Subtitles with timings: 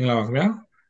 [0.00, 0.46] င်္ဂလာပါခင်ဗျာ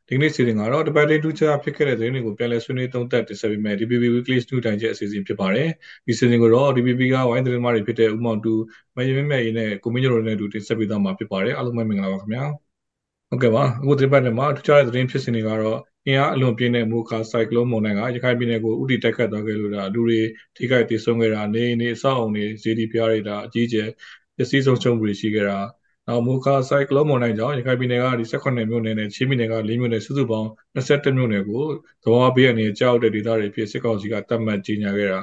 [0.07, 5.69] ဒီကနေ့စီစဉ်ကတော့ debate တူချာဖြစ်ခဲ့တဲ့သတင်းတွေကိုပြန်လည်ဆွေးနွေးသုံးသပ်တင်ဆက်ပေးမယ် DPP Weekly News တိုင်းရဲ့အစီအစဉ်ဖြစ်ပါတယ်
[6.07, 8.53] ဒီစီစဉ်ကိုတော့ DPP ကဝိုင်းသတင်းမားတွေဖြစ်တဲ့ဦးမောင်တူ
[8.95, 12.45] မယမင်းမဲရင်နဲ့ကိုမင်းညိုတို့နဲ့တူတင်ဆက်ပေးသွားမှာဖြစ်ပါတယ်အားလုံးပဲမင်္ဂလာပါခင်ဗျာ
[13.29, 20.19] ဟုတ်ကဲ့ပါအခုဒီပတ်ထဲမှာထူးခြားတဲ့သတင်းဖြစ်စဉ်တွေကတော့အင်အားအလွန်ပြင်းတဲ့မိုကာဆိုင်ကလုန်းမုန်တိုင်းကရခိုင်ပြည်နယ်ကိုဥတီတက်ခတ်သွားခဲ့လို့ဒါလူတွေ
[20.55, 23.87] ထိခိုက်ဒေဆုံးခဲ့တာနေနေအဆောက်အုံတွေဇီဒီပြားတွေဒါအကြီးကျယ်
[24.37, 25.59] ပစ္စည်းဆုံးရှုံးမှုတွေရှိခဲ့တာ
[26.07, 31.63] နောက်မူခါဆိုင်ကလုန်းမုန်တိုင်းကြောင့်ရခိုင်ပြည်နယ်ကဒီ18မြို့နယ်နဲ့ချင်းပြည်နယ်က4မြို့နယ်စုစုပေါင်း21မြို့နယ်ကို
[32.03, 35.19] သဘာဝဘေးအန္တရာယ်ကြောက်တဲ့ဒေသတွေဖြစ်စစ်ကောင်စီကတတ်မှတ်ကြေညာခဲ့တာ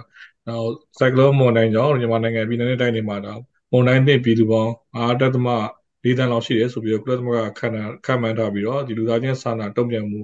[0.47, 0.69] နောက်
[0.99, 3.41] ဆိုင်ကလုန်းမုန်တိုင်းကြောင့်မြန်မာနိုင်ငံပြည်နယ်နဲ့တိုင်းတွေမှာတော့
[3.73, 7.73] မုန်တိုင်းနှင့်ပြည်သူပေါင်း9.3တန်းလောက်ရှိတယ်ဆိုပြီးတော့ကုလသမဂ္ဂခန့်
[8.05, 10.21] ခန့်မှန်းထားပြီးတော့ဒီလူသားချင်းစာနာတုံ့ပြန်မှု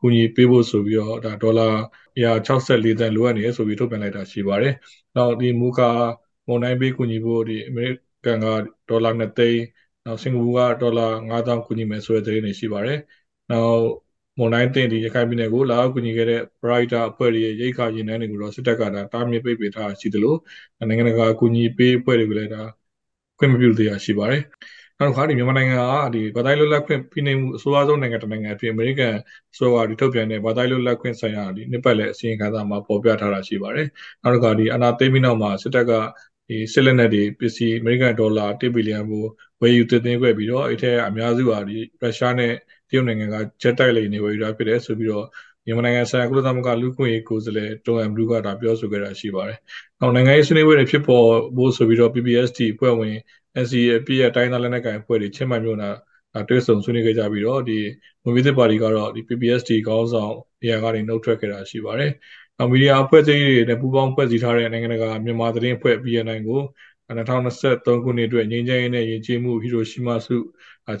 [0.00, 1.68] ကူညီပေးဖို့ဆိုပြီးတော့ဒါဒေါ်လာ
[2.16, 4.72] 164တန်းလိုအပ်နေတယ်ဆိုပြီးထုတ်ပြန်လိုက်တာရှိပါတယ်။
[5.16, 5.90] နောက်ဒီမူကာ
[6.46, 7.90] မုန်တိုင်းပေးကူညီဖို့ဒီအမေရိ
[8.24, 8.46] ကန်က
[8.88, 9.58] ဒေါ်လာ2သိန်း
[10.08, 12.98] နောက်စင်ကာပူကဒေါ်လာ9000ကူညီမယ်ဆိုတဲ့သတင်းတွေရှိပါတယ်။
[13.50, 13.82] နောက်
[14.38, 20.34] မွန်တိုင်းတင်ဒီရခိုင်ပြည်နယ်ကိုလာရောက်ကူညီခဲ့တဲ့ Brighter အဖွဲ့ရဲ့ရိတ်ခါရင်နှန်းတွေကိုတော့စစ်တပ်ကဒါတားမြစ်ပိတ်ပင်ထားရှိသလို
[20.88, 22.62] နိုင်ငံတကာကူညီပေးအဖွဲ့တွေကိုလည်းဒါ
[23.38, 24.42] ခွင့်မပြုသေးရရှိပါတယ်။
[24.98, 25.84] နောက်တစ်ခါဒီမြန်မာနိုင်ငံက
[26.14, 29.14] ဒီဗတိုင်းလွတ်လပ်ခွင့်ပြည်နေမှုအစိုးရဆုံးနိုင်ငံတစ်နိုင်ငံအဖြစ်အမေရိကန်
[29.58, 33.86] ဆိုကဒီထုတ်ပြန်တဲ့ဗတိုင်းလွတ်လပ်ခွင့်ဆိုင်ရာဒီနှစ်ပတ်လည်အစီရင်ခံစာမှာပေါ်ပြထားတာရှိပါတယ်။
[34.22, 35.92] နောက်တစ်ခါဒီအနာသိမ်းပြီးနောက်မှာစစ်တပ်က
[36.48, 39.24] ဒီစစ်လက်နက်တွေပစ္စည်းအမေရိကန်ဒေါ်လာ1ဘီလီယံကို
[39.60, 42.52] ဝယ်ယူတင်သွင်းခဲ့ပြီးတော့အဲ့ထက်အများစုဟာဒီရုရှားနဲ့
[42.88, 45.26] တရုတ်နိုင်ငံကဂျက်တိုက်လေနေဝယ်ယူတာဖြစ်တယ်ဆိုပြီးတော့
[45.64, 49.58] မြန်မာနိုင်ငံဆိုင်ရာကုလသမဂ္ဂလူ့ခွင့်ရေးကိုယ်စားလှယ်တိုအမ်ဘလူးကဒါပြောဆိုခဲ့တာရှိပါတယ်။
[50.00, 51.26] နောက်နိုင်ငံရေးဆွေးနွေးပွဲတွေဖြစ်ပေါ်
[51.56, 53.14] ဖို့ဆိုပြီးတော့ PPST အဖွဲ့ဝင်
[53.62, 55.90] NCA အပြည့်အတိုင်းသားလက်နက်ကိုင်အဖွဲ့တွေချင်းမှန်မြို့နာ
[56.48, 57.78] တွဲဆုံဆွေးနွေးခဲ့ကြပြီးတော့ဒီ
[58.22, 60.32] မွန်ပြည်သစ်ပါတီကတော့ဒီ PPST ခေါင်းဆောင်
[60.62, 66.60] နေရာကနေနှုတ်ထွက်ခဲ့တာရှိပါတယ်။နောက် မီဒီယာအဖွဲ့အစည်းတွေနဲ့ပူးပေါင်းဖွဲ့စည်းထားတဲ့နိုင်ငံတကာမြန်မာသတင်းအဖွဲ့ PNN ကို
[67.08, 70.36] 2023ခုနှစ်အတွက်ငြိမ်းချမ်းရေးနဲ့ယဉ်ကျေးမှုဟီရိုရှီမာစု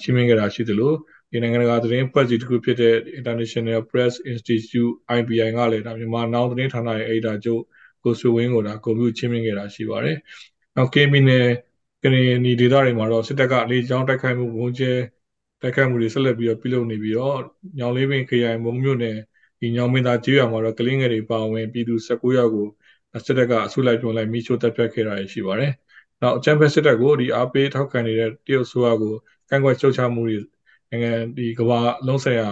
[0.00, 0.92] ချီးမြှင့်ခဲ့တာရှိသလို
[1.30, 7.62] ဒီနိုင်ငံတကာသတင်းဖွဲ့စည်းတစ်ခုဖြစ်တဲ့ International Press Institute IPI ကလည်းဒါမြန်မာနောင်သတင်းဌာနရဲ့အေဒါချုပ်
[8.02, 10.16] ကိုဆွေဝင်းကိုဒါကွန်ပျူတာချင်းမြင့်ခဲ့တာရှိပါတယ်။
[10.76, 11.44] နောက် KB နဲ့
[12.02, 14.92] ကနေဒီဒေသတွေမှာတော့စစ်တပ်ကအလေးကြောင်းတိုက်ခိုက်မှုဝန်ကျဲ
[15.60, 17.38] တိုက်ခိုက်မှုတွေဆက်လက်ပြီးတော့ပြုလုပ်နေပြီးတော့
[17.78, 19.16] ညောင်လေးပင်ခရိုင်မုံမြို့နယ်
[19.60, 22.66] ဒီညောင်မင်းသားကျေးရွာမှာတော့ကလင်းငယ်တွေပါဝင်ပြည်သူ19ယောက်ကို
[23.26, 25.72] စစ်တပ်ကအဆုလိုက်ပြုံလိုက်မိချိုးတပ်ဖြတ်ခဲ့တာရှိပါတယ်။
[26.22, 29.14] နောက်အချမ်းဖက်စစ်တပ်ကိုဒီအားပေးထောက်ခံနေတဲ့တရုတ်ဆိုးရကို
[29.48, 30.38] ကန့်ကွက်ချုပ်ချမှုတွေ
[30.90, 32.48] နိုင်ငံဒီကမ္ဘာလုံးဆိုင်ရာ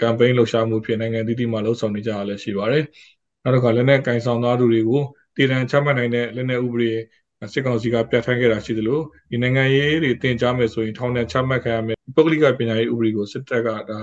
[0.00, 2.84] ကမ်ပိန်းလှုပ်ရှားမှုဖြစ်နိုင်ငံတည်တည်မှာလှုပ်ဆောင်နေကြရလဲရှိပါတယ်။
[3.42, 5.02] နောက်တစ်ခါလက်နက်ကင်ဆောင်သားသူတွေကို
[5.36, 6.92] တည်တံချမှတ်နိုင်တဲ့လက်နက်ဥပဒေ
[7.52, 9.00] စစ်ကောင်စီကပြဋ္ဌာန်းခဲ့တာရှိသလို
[9.30, 13.98] ဒီနိုင်ငံရေးတွေတင်ကြားမယ်ဆိုရင်ထောင်နဲ့ချမှတ်ခံရမယ်ပုဂ္ဂလိကပညာရေးဥပဒေကိုစစ်တပ်ကဒါ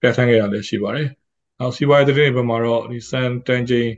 [0.00, 1.08] ပြဋ္ဌာန်းခဲ့ရလဲရှိပါတယ်။
[1.58, 3.88] နောက်စီးပွားရေးသတင်းတွေဘက်မှာတော့ဒီစန်တန်ချင်း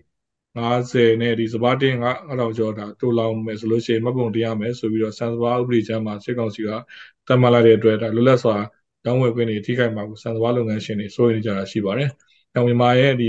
[0.56, 6.68] 50နဲ့ဒီစပါးတင်း9000ကျော်ဒါတိုးလောင်မယ်ဆိုလို့ရှိရင်မပုံတရားမယ်ဆိုပြီးတော့စံစပါးဥပဒေချမ်းမှာစစ်ကောင်စီက
[7.26, 8.56] တတ်မှတ်လိုက်တဲ့အတွက်ဒါလွတ်လပ်စွာ
[9.04, 12.08] တောင်းဝယ်ခွင့်တွေထိခိုက်မှာကိုစံစပါးလုပ်ငန်းရှင်တွေစိုးရိမ်နေကြတာရှိပါတယ်။
[12.54, 13.28] နောက်မြန်မာရဲ့ဒီ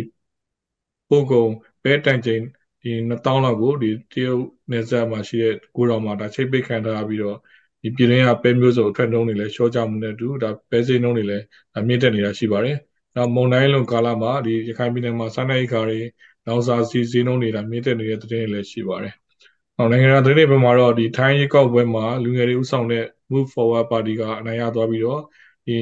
[1.10, 1.50] ပို့ကုန်
[1.84, 2.42] ဘဲတန်ချိန်
[2.82, 7.38] ဒီ2000လောက်ကိုဒီတရုတ်နယ်စပ်မှာရှိတဲ့ကိုတော်မှာဒါချိတ်ပိတ်ခံထားပြီးတော့
[7.82, 11.44] ဒီပြည်ရင်းကပဲမျိုးစုံအထွက်နှုန်းတွေလည်းရှော့ကြမှုနဲ့တူဒါပဲစိမ်းနှုန်းတွေလည်း
[11.88, 12.78] မြင့်တက်နေတာရှိပါတယ်။
[13.18, 16.00] နောက်မုံတိုင်းလုံကာလမှာဒီရခိုင်ပြည်နယ်မှာစားနပ်ရိက္ခာတွေ
[16.46, 19.14] နောက်စားစီစီနှုန်းတွေဒါမြင့်တက်နေတဲ့သတင်းတွေလည်းရှိပါတယ်။
[19.78, 25.22] နောက်နိုင်ငံတော်သတင်းတွေဘက်မှာတော့ဒီထိုင်းရေကောက်ပွဲမှာလူငယ်တွေဥဆောင်တဲ့ Move Forward Party ကအနိုင်ရသွားပြီးတော့
[25.66, 25.76] ဒီ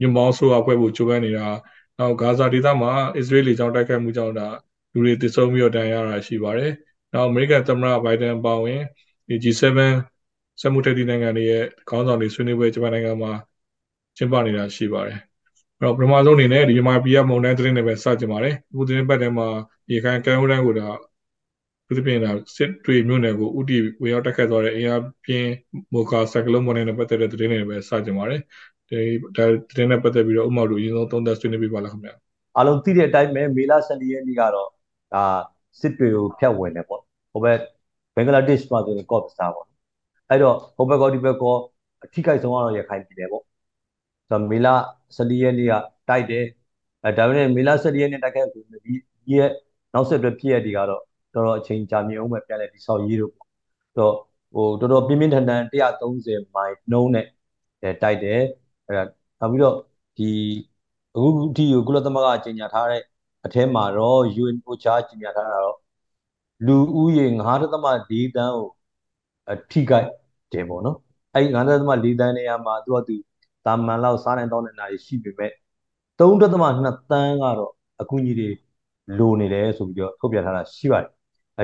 [0.00, 1.46] ညမောင်းဆိုအဖွဲ့ဖို့ကြိုးပမ်းနေတာ
[1.98, 4.48] နောက်ဂါဇာဒေသမှာအစ္စရေးလေကြောင်းတိုက်ခိုက်မှုကြောင့်ဒါ
[4.92, 6.72] လူတွေတည်ဆုံပြီးတော့တန်ရတာရှိပါတယ်။
[7.12, 8.80] နောက်အမေရိကန်သမ္မတဘိုင်ဒန်ပါဝင်
[9.28, 9.62] ဒီ G7
[10.60, 13.32] စက်မှုထိပ်သီးနိုင်ငံတွေရဲ့ခေါင်းဆောင်တွေဆွေးနွေးပွဲဂျပန်နိုင်ငံမှာ
[14.16, 15.37] ကျင်းပနေတာရှိပါတယ်။အဲ့
[15.82, 19.46] တော့ပထမဆုံးအနေနဲ့ဒီမြန်မာပြည်ကမုံတိုင်းသတင်းတွေပဲစကြင်ပါတယ်။အခုသတင်းပတ်ထဲမှာ
[19.90, 20.88] ရေခိုင်ကံဦးတန်းကိုဒါ
[21.86, 25.50] သူသဖြင့်ဒါစစ်တွေမြို့နယ်ကိုဥတီဝင်ရောက်တက်ခတ်သွားတဲ့အင်အားပြင်း
[25.92, 28.40] မိုကာဆက်ကလုံးမွန်နဲ့ပတ်သက်တဲ့သတင်းတွေပဲစကြင်ပါတယ်။
[28.88, 28.98] ဒီ
[29.36, 32.14] ဒါသတင်းနဲ့ပတ်သက်ပြီးတော့ဥမာတို့အရင်ဆုံးသုံးသပ်ဆွေးနွေးပြပါလားခင်ဗျာ။
[32.56, 34.68] အားလုံးသိတဲ့အတိုင်းပဲမေလ12ရက်နေ့ကတော့
[35.14, 35.24] ဒါ
[35.80, 37.00] စစ်တွေကိုဖျက်ဝင်တယ်ပေါ့။
[37.32, 37.58] ဟိုဘက်
[38.14, 39.66] ဘင်္ဂလားဒေ့ရှ်မှာဆိုရင်ကော့ပစာပေါ့။
[40.30, 41.56] အဲ့တော့ဟိုဘက်ကောဒီဘက်ကော
[42.04, 43.42] အထိခိုက်ဆုံးကတော့ရခိုင်ပြည်နယ်ပေါ့။
[44.28, 44.68] ဆိုတော့မေလ
[45.16, 45.72] 12ရက်နေ့က
[46.08, 46.44] တိုက်တယ်။
[47.04, 48.94] အဲဒါပေမဲ့မေလ12ရက်နေ့တိုက်ခဲ့ဆိုဒီ
[49.32, 49.50] ရဲ့
[49.94, 51.02] နောက်ဆက်တွဲဖြစ်ရတွေကတော့
[51.34, 53.48] တော်တော်အချိန်ကြာမြင့်အောင်ပဲပြန်လဲတိဆောက်ရေးတို့ပေါ့
[53.98, 54.14] တော့
[54.54, 57.26] ဟိုတော်တော်ပြင်းပြင်းထန်ထန်130မိုင်နှုံးနဲ့
[58.02, 58.40] တိုက်တယ်
[58.86, 58.92] အဲ
[59.40, 59.76] နောက်ပြီးတော့
[60.18, 60.30] ဒီ
[61.14, 63.02] အခုဒီကုလသမဂ္ဂကြီးညာထားတဲ့
[63.44, 65.78] အထဲမှာတော့ UN OCHA ကြီးညာထားတာတော့
[66.66, 68.68] လူဦးရေ9.4တန်းကို
[69.70, 70.08] ထိခိုက်
[70.52, 70.96] တယ်ပေါ့နော်
[71.34, 73.16] အဲ့9.4တန်းနေရာမှာသူကသူ
[73.68, 75.52] တာမန်လောက်စားနိုင်တော့နေတာရှိပေမဲ့
[76.18, 76.42] 3.2
[77.10, 78.48] တန်းကတော့အကူအညီတွေ
[79.18, 81.10] လိုနေတယ်ဆိုပြီးတော့ထုတ်ပြန်ထားတာရှိပါတယ်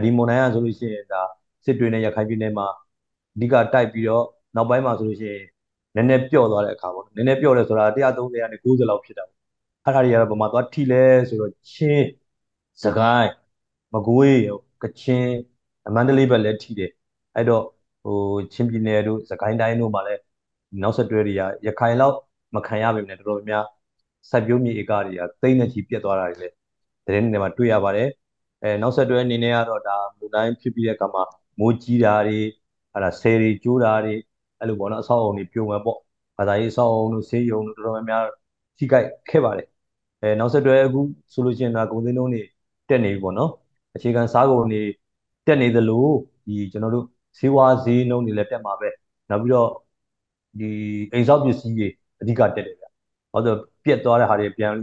[0.05, 1.23] ။ဒီမွန်နိုင်ကဆိုလို့ရှိရင်ဒါ
[1.65, 2.67] စစ်တွေနဲ့ရခိုင်ပြည်နယ်မှာ
[3.35, 4.25] အဓိကတိုက်ပြီးတော့
[4.56, 5.45] နောက်ပိုင်းမှာဆိုလို့ရှိရင်
[5.95, 9.39] နည်းနည်းပျော့သွားတဲ့အခါပေါ့နည်းနည်းပျော့တယ်ဆိုတာ130ကနေ90လောက်ဖြစ်တာပေါ့
[9.85, 12.05] အဲ့ဒါတွေကတော့ဗမာသွားထိလဲဆိုတော့ချင်း
[12.85, 13.31] စကိုင်း
[13.95, 14.41] မကွေး
[14.83, 15.33] ကချင်း
[15.95, 16.91] မန္တလေးဘက်လည်းထိတယ်
[17.35, 17.62] အဲ့တော့
[18.03, 18.15] ဟို
[18.53, 20.21] ချင်းပြည်နယ်တို့စကိုင်းတိုင်းတို့မှာလည်း
[20.82, 22.17] နောက်ဆက်တွဲတွေကရခိုင်လောက်
[22.55, 23.65] မခံရပါဘူးねတော်တော်များ
[24.31, 26.55] စိုက်ပျိုးမြေဧကတွေကသိန်းနဲ့ချီပြတ်သွားတာတွေလည်း
[27.06, 28.09] သတင်းတွေမှာတွေ့ရပါတယ်
[28.62, 31.23] အဲနောက်ဆက်တွဲအနေနဲ့ကတော့ဒါမူတိုင်းဖြစ်ပြီးတဲ့အခါမှာ
[31.61, 32.38] မိုးကြီးတာတွေ
[32.93, 34.15] အဲ့ဒါဆယ်တွေကျိုးတာတွေ
[34.59, 35.99] အဲ့လိုပေါ့နော်အဆောက်အုံတွေပြုံမယ်ပေါ့
[36.38, 38.25] ဘာသာရေးအဆောက်အုံတို့ဆေးရုံတို့တော်တော်များများ
[38.79, 39.67] ထိခိုက်ခဲ့ပါတယ်
[40.20, 41.00] အဲနောက်ဆက်တွဲအခု
[41.32, 42.43] ဆိုလို့ရှိရင်ဒါကုန်စည်နှုန်းတွေ
[42.88, 43.50] တက်နေပြီပေါ့နော်
[43.94, 44.82] အခြေခံစားကုန်တွေ
[45.47, 46.06] တက်နေသလို
[46.47, 47.06] ဒီကျွန်တော်တို့
[47.38, 48.88] ဈေးဝါးဈေးနှုန်းတွေလည်းတက်မှာပဲ
[49.31, 49.69] နောက်ပြီးတော့
[50.59, 50.71] ဒီ
[51.12, 51.89] အိမ်ဆောက်ပစ္စည်းတွေ
[52.21, 52.85] အဓိကတက်တယ်ဗျ။
[53.33, 54.75] ဘာလို့ပြက်သွားတဲ့ဟာတွေပြန်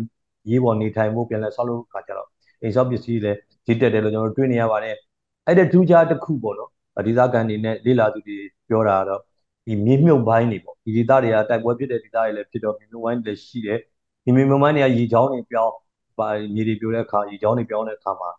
[0.49, 2.27] ရေးပေါ်နေထိုင်ဖို့ပြန်လဲဆောက်လို့ခါကြတော့
[2.61, 4.95] အိမ်ဆောက်ပစ္စည်းတွေလည်းဈေးတက်တယ်လို့ကျွန်တော်တို့တွေ့နေရပါတယ်။
[5.47, 6.69] အဲ့တဲ့ထူးခြားတစ်ခုပေါ့နော်။
[7.07, 8.37] ဒေသခံတွေနဲ့လေ့လာသူတွေ
[8.69, 9.21] ပြောတာတော့
[9.65, 13.79] ဒီမြေမြုပ်ပိုင်းတွေပေါ့ဒီဒေသတွေကတိုက်ပွဲဖြစ်တဲ့ဒေသတွေလည်းဖြစ်တော့မြေမြုပ်ပိုင်းတွေရှိတယ်။
[14.25, 15.73] ဒီမြေမြုပ်ပိုင်းတွေကရေချောင်းတွေပြောင်း
[16.19, 18.29] ပါမြေတွေပြိုတဲ့အခါရေချောင်းတွေပြောင်းတဲ့အခါမှာ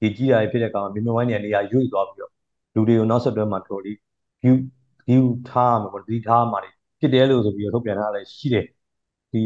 [0.00, 2.32] ဒီကြီးတာတွေဖြစ်တဲ့အခါမှာမြေမြုပ်ပိုင်းတွေနေရာရွေ့သွားပြီးတော့
[2.74, 3.96] လူတွေကိုနောက်ဆက်တွဲမှာတော်တော်လေး
[4.42, 4.54] view
[5.06, 6.58] view ထားမှာပေါ့ဒီထားမှာ
[7.00, 8.66] ဖြစ်တယ်လို့ဆိုပြီးတော့ထုတ်ပြန်ထားတယ်ရှိတယ်
[9.32, 9.42] ဒီ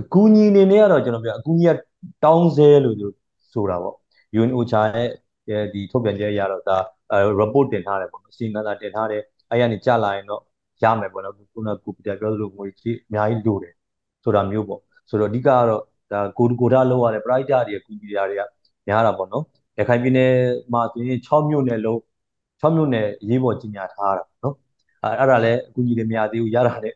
[0.00, 1.70] အကူအညီနေနဲ့ကတော့ကျွန်တော်ပြောအကူအညီက
[2.24, 2.96] တောင်းဆဲလို့
[3.52, 3.96] ဆိုတာပေါ့
[4.40, 4.82] UNOCHA
[5.50, 6.76] ရဲ့ဒီထုတ်ပြန်ချက်အရတော့ဒါ
[7.40, 10.42] report တင်ထားတယ်ပေါ့နော်အစီအငါသာတင်ထားတယ်အဲ့ရနေကြလာရင်တော့
[10.82, 13.74] ရမယ်ပေါ့နော်ခုနကကိုပီတာပြောသလိုငွေကြီးအများကြီးလိုတယ်
[14.24, 15.82] ဆိုတာမျိုးပေါ့ဆိုတော့အဓိကကတော့
[16.12, 18.42] ဒါကိုကိုတာလောက်ရတဲ့ private တွေအကူအညီတွေက
[18.86, 19.44] များတာပေါ့နော်
[19.78, 20.32] ရခိုင်ပြည်နယ်
[20.72, 21.98] မှာဆိုရင်6မြို့နယ်လုံး
[22.60, 24.54] 6မြို့နယ်အရေးပေါ်ကြီးညာထားတာနော်
[25.03, 26.95] အဲ့အဲ့ဒါလည်းအကူအညီတွေမရသေးဘူးရတာလည်း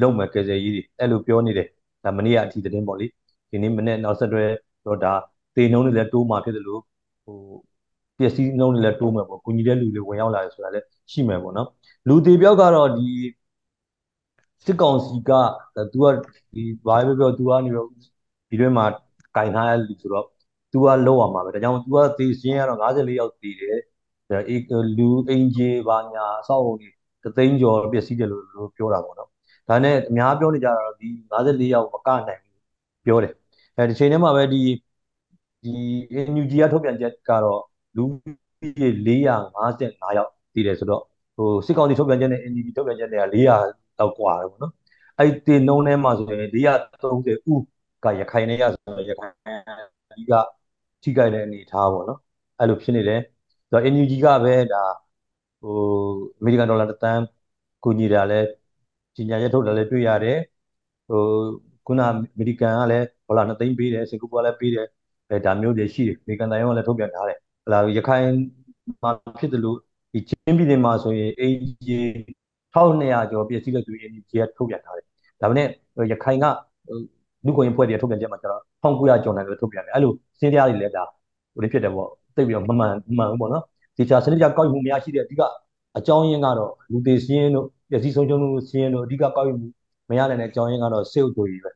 [0.00, 1.68] လုံမဲ့ကယ်ဆယ်ရေးတွေအဲ့လိုပြောနေတယ်
[2.04, 3.06] ဒါမနေ့ကအထီးသတင်းပေါ့လေ
[3.50, 4.44] ဒီနေ့မနေ့နောက်ဆက်တွဲ
[4.86, 5.12] တော့ဒါ
[5.54, 6.80] တေနှုံးတွေလည်းတိုးမှဖြစ်တယ်လို့
[7.24, 7.36] ဟို
[8.18, 11.68] ပျက်စီးနှုံးတွေလည်းတိုးမယ်ပေါ့ကူညီတဲ့လူတွေဝင်ရောက်လာတယ်ဆိုတာလည်းရှိမယ်ပေါ့နော်
[12.08, 13.08] လူသေးပြောက်ကတော့ဒီ
[14.64, 15.30] စစ်ကောင်စီက
[15.92, 16.06] သူက
[16.54, 17.88] ဒီဘာပဲပြော तू ကနေတော့
[18.48, 18.86] ဒီတွင်းမှာ
[19.36, 20.26] ကင်ထားရလူဆိုတော့
[20.72, 23.80] तू ကလောက်ရမှာပဲဒါကြောင့် तू ကသေစင်းကတော့54ယောက်သေတယ်
[24.98, 26.90] လူအင်ဂျီဘာညာအဆောက်အုံတွေ
[27.24, 28.42] တသိန်းကျော်ပျက်စီးတယ်လို့
[28.76, 29.28] ပြောတာပေါ့နော်
[29.68, 32.62] ဒါနဲ့အများပြောနေကြတာတော့ဒီ54ယောက်မကနိုင်ဘူး
[33.06, 33.32] ပြောတယ်
[33.76, 34.60] အဲဒီချိန်ထဲမှာပဲဒီ
[35.64, 35.70] ဒီ
[36.34, 37.62] NUG ကထုတ်ပြန်ချက်ကတော့
[37.96, 38.04] လူ
[38.60, 41.02] ကြီး455ယောက်တည်တယ်ဆိုတော့
[41.36, 44.72] ဟိုစစ်ကောင်စီထုတ်ပြန်ချက်နဲ့ NUG ထုတ်ပြန်ချက်တွေက400လောက်กว่าတယ်ပေါ့နော်
[45.18, 47.62] အဲ့ဒီနှုံးထဲမှာဆိုရင်430ဦး
[48.04, 49.32] ကရခိုင်နဲ့ရဆိုတော့ရခိုင်
[50.10, 50.32] အဓိက
[51.02, 52.20] ထိကြိုက်တဲ့အနေထားပေါ့နော်
[52.58, 53.20] အဲ့လိုဖြစ်နေတယ်
[53.70, 54.84] ဆိုတော့ NUG ကပဲဒါ
[55.61, 55.73] ဟို
[56.39, 57.23] အမေရိကန်ဒေါ်လာတစ်သန်း
[57.83, 58.39] ကူညီတာလဲ
[59.15, 60.37] ကြီးညာချက်ထုတ်တာလဲတွေ့ရတယ်
[61.07, 61.21] ဟို
[61.85, 64.85] ခုနအမေရိကန်ကလည်းဒေါ်လာ2သိန်းပေးတယ်စင်ကာပူကလည်းပေးတယ်
[65.29, 68.25] အဲဒါမျိုးတွေရှိတယ်အမေရိကန်တိုင်းကလည်းထုတ်ပြန်ထားတယ်ဟလာရခိုင်
[69.03, 69.77] မှာဖြစ်တယ်လို့
[70.13, 71.87] ဒီချင်းပြည်နယ်မှာဆိုရင် AG
[72.75, 75.05] 1200ကျော်ပြည့်စည်တဲ့သူ AG ကထုတ်ပြန်ထားတယ်
[75.41, 75.67] ဒါပေမဲ့
[76.11, 76.45] ရခိုင်က
[77.45, 81.03] လူကိုရင်ဖွဲ့တဲ့ထုတ်ပြန်ချက်မှာကျတော့1900ကျော်နိုင်လို့ထုတ်ပြန်တယ်အဲ့လိုစင်းတရားတွေလည်းဒါ
[81.53, 83.63] ဟိုလေးဖြစ်တယ်ပေါ့သိပြီးတော့မမှန်မှန်ဘူးပေါ့နော်
[83.97, 85.41] ဒီချာစနစ်ကြကောက်ယူမှုများရှိတဲ့အဓိက
[85.97, 89.67] အကြောင်းရင်းကတော့လူသေးစင်းတို့ပျက်စီးဆုံးရှုံးမှုစင်းတို့အဓိကကောက်ယူမှု
[90.09, 91.71] မရနိုင်တဲ့အကြောင်းရင်းကတော့စေုပ်ကြိုကြီးပဲ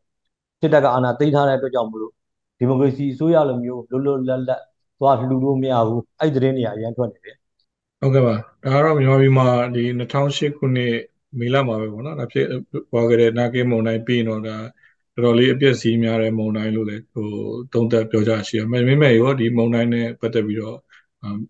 [0.61, 2.11] စစ်တပ်ကအာဏာသိမ်းထားတဲ့အတွက်ကြောင့်မလို့
[2.57, 4.61] ဒီမိုကရေစီအစိုးရလိုမျိုးလွတ်လွတ်လပ်လပ်
[4.99, 7.35] သွားလှူလို့မရဘူးအဲ့ဒီသတင်းတွေအရင်ထွက်နေတယ်
[8.01, 10.93] ဟုတ်ကဲ့ပါဒါကတော့မြန်မာပြည်မှာဒီ2008ခုနှစ်
[11.39, 12.47] မေလမှာပဲပေါ့နော်ဒါဖြစ်
[12.91, 14.55] ပေါ်ခဲ့တဲ့နာကေမုံတိုင်းပြီးတော့ဒါ
[15.15, 17.27] တော်တော်လေးအပြည့်စီးများတဲ့မုံတိုင်းလို့လည်းဟို
[17.73, 20.77] သုံးသပ်ပြောကြရှိရမယ်။မင်းမဲ့ရောဒီမုံတိုင်းနဲ့ပတ်သက်ပြီးတော့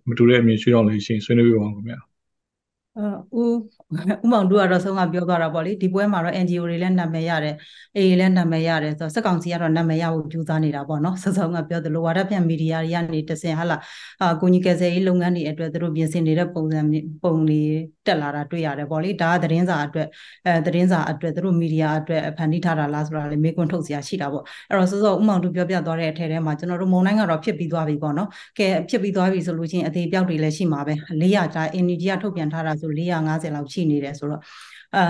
[0.08, 2.00] မတူတဲ့အမြင်ရှိတော့လည်းရှင်ဆွေးနွေးပြပါဦးခင်ဗျာ။
[3.38, 3.56] ဦး
[3.94, 7.56] ဦးမောင်တို့ကတော့ဆုံးကပြောသွားတာပေါ့လေဒီပွဲမှာတော့ NGO တွေလည်းနာမည်ရတယ်
[7.98, 13.78] အေးလည်းနာမည်ရတယ်ဆိုတော့စက်ကောင်စီကတော့နာမည်ရဖို့ကြိုးစားနေတာပေါ့နော်စစောကပြောသလိုဝါဒပြန်မီဒီယာတွေကနေတစင်ဟာလာ
[14.22, 16.80] အာကိုကြီးကယ်ဆယ်ရေးလုပ်ငန်းတွေအတွက်သူတို့ပြင်ဆင်နေတဲ့ပုံစံ
[17.24, 17.70] ပုံလေး
[18.06, 20.08] တက်လာတာတွေ့ရတယ်ပေါ့လေဒါကသတင်းစာအတွက်
[20.46, 28.28] အဲသတင်းစာအတွက်သူတို့မီဒီယာအတွက်ဖန်တီးထားတာလားဆိုတာလည်းမေးခွန်းထုတ်စရာရှိတာပေါ့အဲ့တော့စစောဦးမောင်တို့ပြောပြသွားတဲ့အထက်ထဲမှာကျွန်တော်တို့မုံတိုင်းကတော့ဖြစ်ပြီးသွားပြီပေါ့နော်
[28.58, 34.42] ကဲဖြစ်ပြီးသွားပြီဆိုလို့ချင်းအသေးပြောက်တွေလည်းရှိမှာပဲ400ကျာ NGO ကထုတ်ပြန်ထားတာဆို450လောက်ရှိနေတယ်ဆိုတော့
[34.96, 35.02] အာ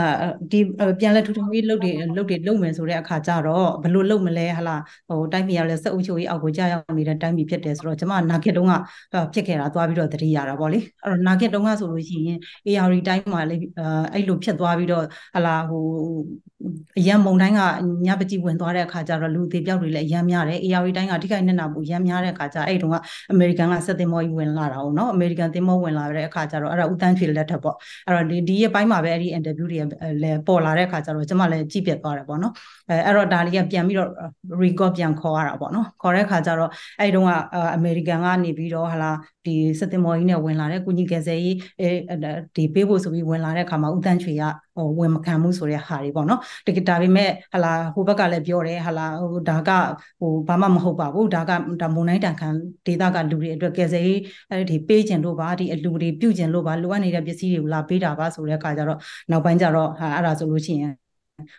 [0.52, 0.60] ဒီ
[1.00, 4.76] ပြန်လဲထူထောင်ရေးလုပ်တွေလုပ်တွေလုပ်မယ်ဆိုတဲ့အခါကျတော့ဘယ်လိုလုပ်မလဲဟလာ
[5.08, 8.74] ဟိုတိုင်းပြည်ကလည်းစက်အုပ်ချုပ်ရေးအောက်ကိုကြာရောက်နေတဲ့တိုင်းပြည်ဖြစ်တယ်ဆိုတော့ကျွန်မနာဂစ်တုံးက
[9.34, 13.56] ဖြစ်ခဲ့တာသွားပြီးတော့တတိရတာပေါ့လေအဲ့တော့နာဂစ်တုံးကဆိုလို့ရှိရင် AR တိုင်းမှာလေ
[14.14, 15.04] အဲ့လိုဖြစ်သွားပြီးတော့
[15.36, 15.84] ဟလာဟို
[17.00, 17.62] အရန်မုံတိုင်းက
[18.06, 22.96] ညပကြီးဝင်သွားတဲ့အခါကျတော့လူသေးပြောက်တွေလည်းအရန်များတယ် AR တိုင်းကထိခိုက်နေတာပူရန်များတဲ့အခါကျအဲ့တုန်းက
[23.32, 27.76] အမေရိကန်ကစက်တင်မောကြီးဝင်လာတာဟုတ်နော်အမေရိကန်တင်မောဝင်လာတဲ့အခါကျတော့အဲ့ဒါဦးတန်းဖြေလက်ထက်ပေါ့
[28.08, 29.78] အဲ့တော့ဒီဒီရဲ့ပိုင်းမှာပဲအဲ့ဒီ interview တွေ
[30.22, 32.54] လည်းပေါ်လာတဲ့အခါကျတော့ကျွန်မလည်းကြည့်ပြတ်သွားတယ်ပေါ့နော်
[32.90, 34.10] အဲအဲ့တော့ဒါလေးကပြန်ပြီးတော့
[34.62, 37.32] record ပြန်ခေါ်ရတာပေါ့နော်ခေါ်တဲ့အခါကျတော့အဲ့တုန်းက
[37.76, 39.12] အမေရိကန်ကနေပြီးတော့ဟာလာ
[39.46, 41.88] ဒီစက်တင်မော်ကြီးနဲ့ဝင်လာတဲ့ကုညီကယ်ဆယ်ရေးအဲ
[42.56, 44.44] ဒီပေးဖို့ဆိုပြီးဝင်လာတဲ့အခါမှာဦးတန်းချွေက
[44.76, 49.70] ဟိုဝင်မခံမှုဆိုတဲ့ဟာတွေပေါ့နော်တကယ်ဒါပေမဲ့ဟလာဟိုဘက်ကလည်းပြောတယ်ဟလာဟိုဒါက
[50.20, 51.52] ဟိုဘာမှမဟုတ်ပါဘူးဒါက
[51.82, 52.48] ဒါမုံတိုင်းတန်ခံ
[52.86, 54.20] ဒေသကလူတွေအတွက်ကယ်ဆယ်ရေး
[54.52, 59.00] အဲဒီပေးကျင်လို့ပါဒီအလူတွေပြုကျင်လို့ပါလိုအပ်နေတဲ့ပစ္စည်းတွေကိုလာပေးတာပါဆိုတဲ့အခါကျတော့
[59.32, 61.05] နောက်ပိုင်းကျတော့ဟာအဲ့ဒါဆိုလို့ရှိရင်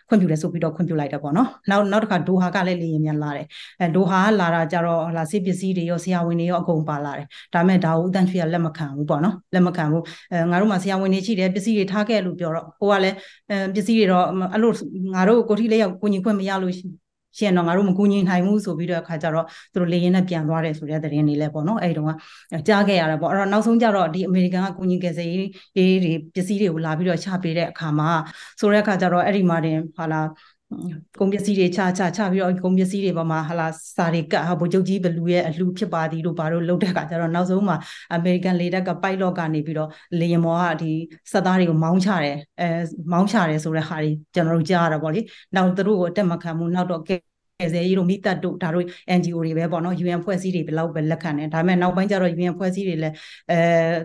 [0.07, 3.45] ခွင့်ပြုလဲဆိုပြီးတော့ခွင့်ပြုလိုက်တယ်ပေါ့နော်နောက်နောက်တစ်ခါဒိုဟာကလည်းလေရင်မြန်လာတယ်
[3.81, 13.15] အဲဒိုဟာလာတာကြတော့ဟလာစစ်ပစ္စည်းတွေရောဆရာဝန်တွေရောအကုန်ပါလာတယ်ဒါပေမဲ့ဒါကိုအတန်ချွေကလက်မခံဘူးပေါ့နော်လက်မခံဘူးအဲငါတို့မှာဆရာဝန်တွေရှိတယ်ပစ္စည်းတွေထားခဲ့လို့ပြောတော့ဟိုကလည်း
[13.49, 14.71] အဲပစ္စည်းတွေတော့အဲ့လို
[15.13, 16.73] ငါတို့ကိုထိလေးရောက်ကိုညီခွင့်မရလို့
[17.39, 22.11] ရှင်တော့ငါတို့မကူညီနိုင်ဘူးဆိုပြီးတော့အခါကျတော့သူတို့လေရင်နဲ့ပြန်သွားတယ်ဆိုတဲ့သတင်းတွေလည်းပေါ့နော်အဲ့တုန်းက
[22.67, 25.39] ကြားခဲ့ရတာပေါ့အဲ့တော့နောက်ဆုံးကျတော့ဒီအမေရိကန်ကကူညီကယ်ဆယ်ရေး
[26.03, 28.09] တွေပစ္စည်းတွေကိုလာပြီးတော့ချပေးတဲ့အခါမှာ
[28.59, 30.21] ဆိုတဲ့အခါကျတော့အဲ့ဒီမှာတင်ဟာလာ
[31.19, 37.77] ကုန်ပစ္စည်းတွေချချချပြီးတော့ကုန်ပစ္စည်းတွေပေါ်မှာဟာလာစာတွေကဟာဗိုလ်ချုပ်ကြီးဘလူရဲ့အလှဖြစ်ပါသည်တို့ဘာလို့လုပ်တဲ့အခါကျတော့နောက်ဆုံးမှာ
[38.13, 40.91] အမေရိကန်လေတပ်ကပိုက်လော့ကနေပြီးတော့လေယာဉ်ပေါ်ကဒီ
[41.31, 42.65] စက်သားတွေကိုမောင်းချတယ်အဲ
[43.11, 45.19] မောင်းချတယ်ဆိုတဲ့ဟာတွေကျွန်တော်တို့ကြားရတာပေါ့လေ
[45.55, 47.09] နောက်သူတို့ကိုအတက်မခံမှုနောက်တော့က
[47.63, 48.85] ယ်ဆယ်ရေးတို့မိသက်တို့ဒါတို့
[49.17, 53.13] NGO တွေပဲပေါ့နော် UN ဖွဲ့စည်းတွေဘယ်လောက်ပဲလက်ခံတယ်ဒါပေမဲ့နောက်ပိုင်းကျတော့ UN ဖွဲ့စည်းတွေလည်း
[53.49, 53.55] အဲ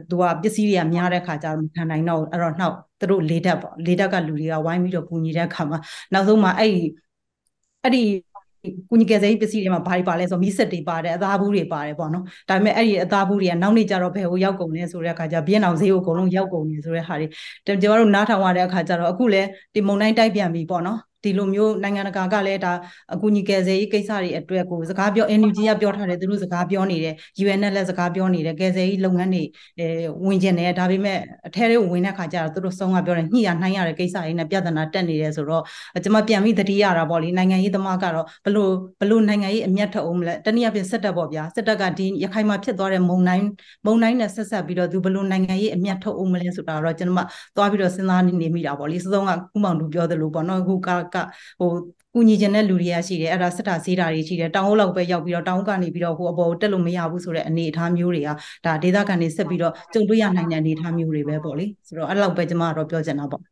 [0.08, 5.78] သူကပစ္စည်းတွေကများတဲ့ခါကျတော့မခံနိုင်တော့အဲ့တော့နောက်သူတို့လေးတက်ပေါ့လေးတက်ကလူတွေကဝိုင်းပြီးတော့ပူညီတဲ့ခါမှာ
[6.12, 6.72] နောက်ဆုံးမှာအဲ့
[7.82, 8.02] အဲ့ဒီ
[8.90, 17.26] ကုညီကယ်ဆယ်ရေးပစ္စည်းတွေမှာဘာတွေပါလဲဆိုမီးစက်တွေပါတယ်အသားဘူးတွေပါတယ်ပေါ့နော်ဒါပေမဲ့အဲ့ဒီအသားဘူးတွေကနောက်နေ့ကျတော့ဘယ်ကိုရောက်ကုန်လဲဆိုတဲ့အခါကျဘီယန်အောင်ဈေးကိုအကုန်လုံးရောက်ကုန်နေဆိုတဲ့ဟာတွေ
[17.66, 19.42] ကျွန်တော်တို့နားထောင်ရတဲ့အခါကျတော့အခုလဲ
[19.74, 22.72] ဒီမုံတိုင်းတိုက်ပြန်ပြီပေါ့နော် ဒီလိုမျိုးနိုင်ငံတကာကလည်းဒါ
[23.14, 27.14] အကူအညီကယ်ဆယ်ရေးကိစ္စတွေအတွက်ကိုစကားပြော NUG ကပြောထားတယ်သူတို့စကားပြောနေတယ်
[27.44, 29.42] UN နဲ့လည်းစကားပြောနေတယ်ကယ်ဆယ်ရေးလုပ်ငန်းတွေ
[29.78, 29.86] အဲ
[30.26, 35.62] ဝင်ကျင်တယ်ဒါပေမဲ့အထဲတွေဝင်တဲ့ခါကျတော့သူတို့ဆုံးကပြောတယ်ညှိရနှိုင်းရတဲ့ကိစ္စတွေနဲ့ပြဿနာတက်နေတယ်ဆိုတော့
[36.04, 43.46] ကျွန်မပြန်ပြီးသတိရတာပေါ့လေနိုင်ငံရေးသမားကတော့ဘလို့ဘလို့နိုင်ငံရေးအမျက်ထအောင်မလဲတနည်းအားဖြင့်စစ်တပ်ပေါ့ဗျာစစ်တပ်ကဒီရခိုင်မှာဖြစ်သွားတဲ့မုံတိုင်း
[43.86, 47.26] မုံတိုင်းနဲ့ဆက်ဆက်ပြီးတော့သူဘလို့နိုင်ငံရေးအမျက်ထုတ်အောင်မလဲဆိုတာတော့ကျွန်တော်
[47.56, 51.16] သွားပြီးတော့စဉ်းစားနေမိတာပေါ့လေစစုံကကုမောင်သူပြောသလိုပေါ့နော်အခုကက
[51.60, 51.70] ဟို
[52.14, 58.30] ကူညီခြင်းတဲ့လူတွေကရှိတယ်အဲ့ဒါစစ်တာစေးတာတွေရှိတယ်တောင်ဟုတ်လောက်ပဲရောက်ပြီးတော့တောင်ကနေပြီးတော့ဟိုအပေါ်တက်လို့မရဘူးဆိုတဲ့အနေအထားမျိုးတွေက
[58.64, 63.42] ဒါဒေသခံတွေဆက်ပြီးတော့ကြုံတွေ့ရနိုင်တဲ့အနေအထားမျိုးတွေပဲပေါ့လေဆိုတော့အဲ့လောက်ပဲကျွန်မကတော့ပြောချင်တာပေါ့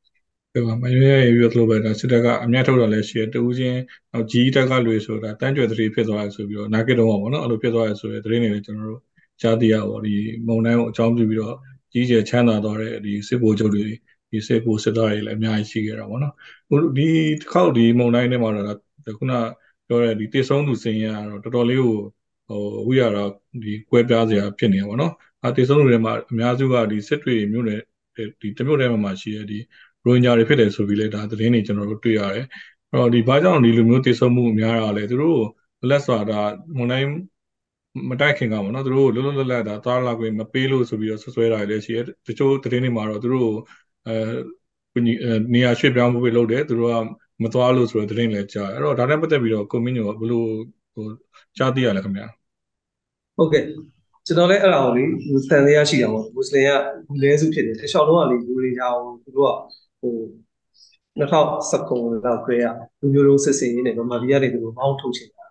[0.52, 3.81] ဟုတ်ပါမရွေးရပြောသလိုပဲဒါစစ်တပ်ကအများထုတ်တာလည်းရှိတယ်တူးချင်း
[4.12, 9.00] နောက်ကြီးတက်ကလွေဆိုတာတန်းကျွယ်သတိဖြစ်သွားရဆိုပြီးတော့နာကစ်တော့ပေါ့နော်အဲ့လိုဖြစ်သွားရဆိုတဲ့သတင်းတွေလည်းကျွန်တော်တို့
[9.43, 10.14] ကြားသိရပါဒီ
[10.47, 11.57] မုံတိုင်းကိုအကြောင်းပြုပြီးတော့
[11.93, 13.87] ကြီးကျယ်ချမ်းသာသွားတဲ့ဒီစစ်ဗိုလ်ချုပ်တွေ
[14.30, 16.34] ဒီစေပိုစစ်သားတွေလည်းအများကြီးရှိခဲ့တာပေါ့နော်
[16.68, 17.08] ဟိုဒီ
[17.40, 19.32] တစ်ခေါက်ဒီမုံတိုင်းထဲမှာတော့ခုန
[19.87, 21.94] ပြောတဲ့ဒီတိဆုံးသူစင်ရကတော့တော်တော်လေးကို
[22.49, 23.30] ဟိုဝိရတော့
[23.62, 27.80] ဒီကွဲပြားစရာဖြစ်နေပါတော့အဲတိဆုံးသူတွေမှာအများစုကဒီစစ်တွေမျိုးနဲ့
[28.40, 29.58] ဒီတမျိုးတည်းမှာရှိတဲ့ဒီ
[30.04, 32.46] ရိုဟင်ဂျာတွေဖြစ်တယ်ဆိုပြီးလဲဒါသတင်းတွေကျွန်တော်တို့တွေ့ရတယ်
[32.90, 35.40] အဲ့တော့ဒီဘာကြောင့်ဒီလိုမျိုးတိဆုံးမှုများတာလဲသူတို့
[35.88, 36.40] လက်စွာဒါ
[36.76, 37.08] မုံတိုင်း
[38.10, 43.52] မတိုက်ခင်ကပေါ့နော်သူတို့လွတ်လွတ်လပ်လပ်ဒါသွားလာခွင့်မပေးလို့ဆိုပြီးတော့ဆွဆွဲတာလည်းရှိတယ်တချို့သတင်းတွေမှာတော့သူတို့
[44.07, 44.99] အဲ
[45.54, 46.95] နေရာရွှေ့ပြောင်းမှုပဲလုပ်တယ်သူတို့က
[47.42, 50.45] မသွားလို့ဆိုတော့သတင်းလည်းကြားအဲ့တော့ဒါနဲ့ပတ်သက်ပြီးတော့ကိုမင်းညိုကဘယ်လို
[50.95, 51.04] ဟို
[51.57, 52.26] ကြားသိရလဲခင်ဗျာ
[53.37, 53.64] ဟုတ်ကဲ့
[54.26, 55.04] ကျွန်တော်လည်းအဲ့ဒါကိုလေ
[55.49, 56.71] စံလေးရရှိတာပေါ့မွတ်စလင်က
[57.09, 59.54] လူလဲစုဖြစ်တယ်တခြားလုံးကလေလူတွေကြောင်သူတို့က
[60.00, 60.14] ဟို
[61.19, 62.64] 2019လောက်ခွဲရ
[63.00, 65.45] လူမျိုးလုံးစစ်စင်ရင်းနဲ့ဗမာပြည်ကနေသူတို့မောင်းထုတ်ချင်တာ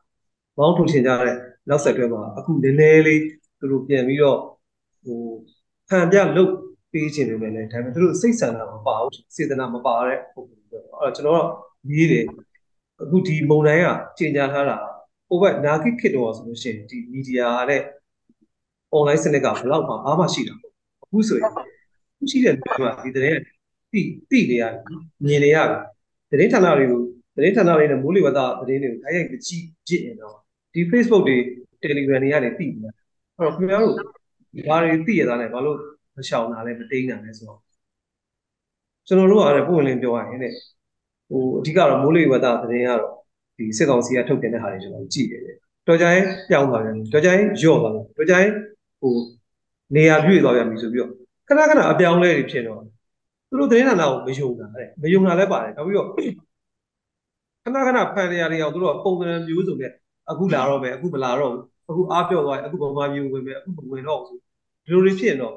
[0.58, 1.36] မောင်းထုတ်ချင်ကြတဲ့
[1.70, 3.22] နောက်ဆက်တွဲမှာအခုနည်းနည်းလေး
[3.60, 4.38] သူတို့ပြန်ပြီးတော့
[5.04, 5.20] ဟို
[5.90, 6.52] ဖန်ပြလုတ်
[6.92, 12.26] ပေးခြင်းတွေနဲ့လည်းဒါပေမဲ့သူတို့စိတ်ဆန္ဒမပါဘူးစေတနာမပါတဲ့ပုံစံပဲအဲ့တော့ကျွန်တော်ကရေးတယ်
[13.02, 14.78] အခုဒီမုံတိုင်းကကြေညာထားတာ
[15.30, 17.82] ဟိုဘက်နာဂိခေတ္တရောဆိုလို့ရှိရင်ဒီမီဒီယာနဲ့
[18.96, 20.56] online စနစ်ကဘယ်လောက်မှဘာမှရှိတာ
[21.04, 23.38] အခုဆိုရင်အခုရှိတဲ့လူကဒီတဲ့
[23.92, 24.64] တိတိနေရ
[25.26, 25.58] မြင်နေရ
[26.30, 27.02] သတင်းဌာနတွေကို
[27.36, 30.36] သတင်းဌာနတွေနဲ့မိုးလေဝသသတင်းတွေကိုတိုက်ရိုက်ကြည့်ကြည့်ရင်တော့
[30.74, 31.38] ဒီ Facebook တွေ
[31.84, 32.90] Telegram တွေကနေတိနေ
[33.38, 33.96] အဲ့တော့ခင်ဗျားတို့
[34.68, 35.78] ဘာတွေသိရတာလဲဘာလို့
[36.20, 37.60] မရှောင်တာလဲမတိန်တာလဲဆိုတော့
[39.08, 40.54] ကျွန်တော်တို့ကလည်းပုံဝင်လင်းပြောရရင်တဲ့
[41.30, 43.14] ဟိုအဓိကတော့မိုးလေဝသသတင်းကတော့
[43.58, 45.56] ဒီစစ်ကောင်စီကထုတ်ပြန်တဲ့ဟာတွေကျွန်တော်ကြည့်ရတယ်
[45.88, 48.52] တော်ကြိုင်းပြောင်းသွားပြန်တော်ကြိုင်းယော့သွားပြန်တော်ကြိုင်း
[49.02, 49.14] ဟို
[49.96, 51.12] နေရာပြည့်သွားပြန်ပြီဆိုပြီးတော့
[51.48, 52.82] ခဏခဏအပြောင်းလဲတွေဖြစ်တော့
[53.50, 56.08] သူတို့သတင်းဌာနကိုမယုံတာတဲ့မယုံတာလည်းပါတယ်နောက်ပြီးတော့
[57.64, 59.92] ခဏခဏဖန်နေရာတွေအောင်သူတို့ကပုံစံမျိုးစုံနဲ့
[60.30, 64.40] အခုလာတော့မယ်အခုမလာတော့ဘူးအခုအားပြော့သွားရင်အခုဗမာပြည်ဝင်မယ်အခုမဝင်တော့ဘူး
[64.86, 65.56] ဒီလိုတွေဖြစ်ရင်တော့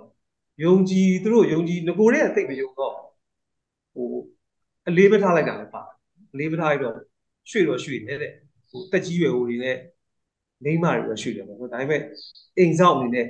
[0.64, 2.92] ယုံကြည်သူတို့ယုံကြည်ငကိုတဲ့သိမယုံတော့
[3.94, 4.06] ဟို
[4.88, 5.82] အလေးမထားလိုက်တာလည်းပါ
[6.32, 6.94] အလေးမထားလိုက်တော့
[7.50, 8.32] ရွှေ့တော့ရွှေ့တယ်တဲ့
[8.70, 9.76] ဟိုတက်ကြီးရွယ်ဟိုတွေနဲ့
[10.64, 12.00] မိမတွေပဲရွှေ့တယ်ပေါ့နော်ဒါပေမဲ့
[12.58, 13.26] အိမ်ဆောင်အနေနဲ့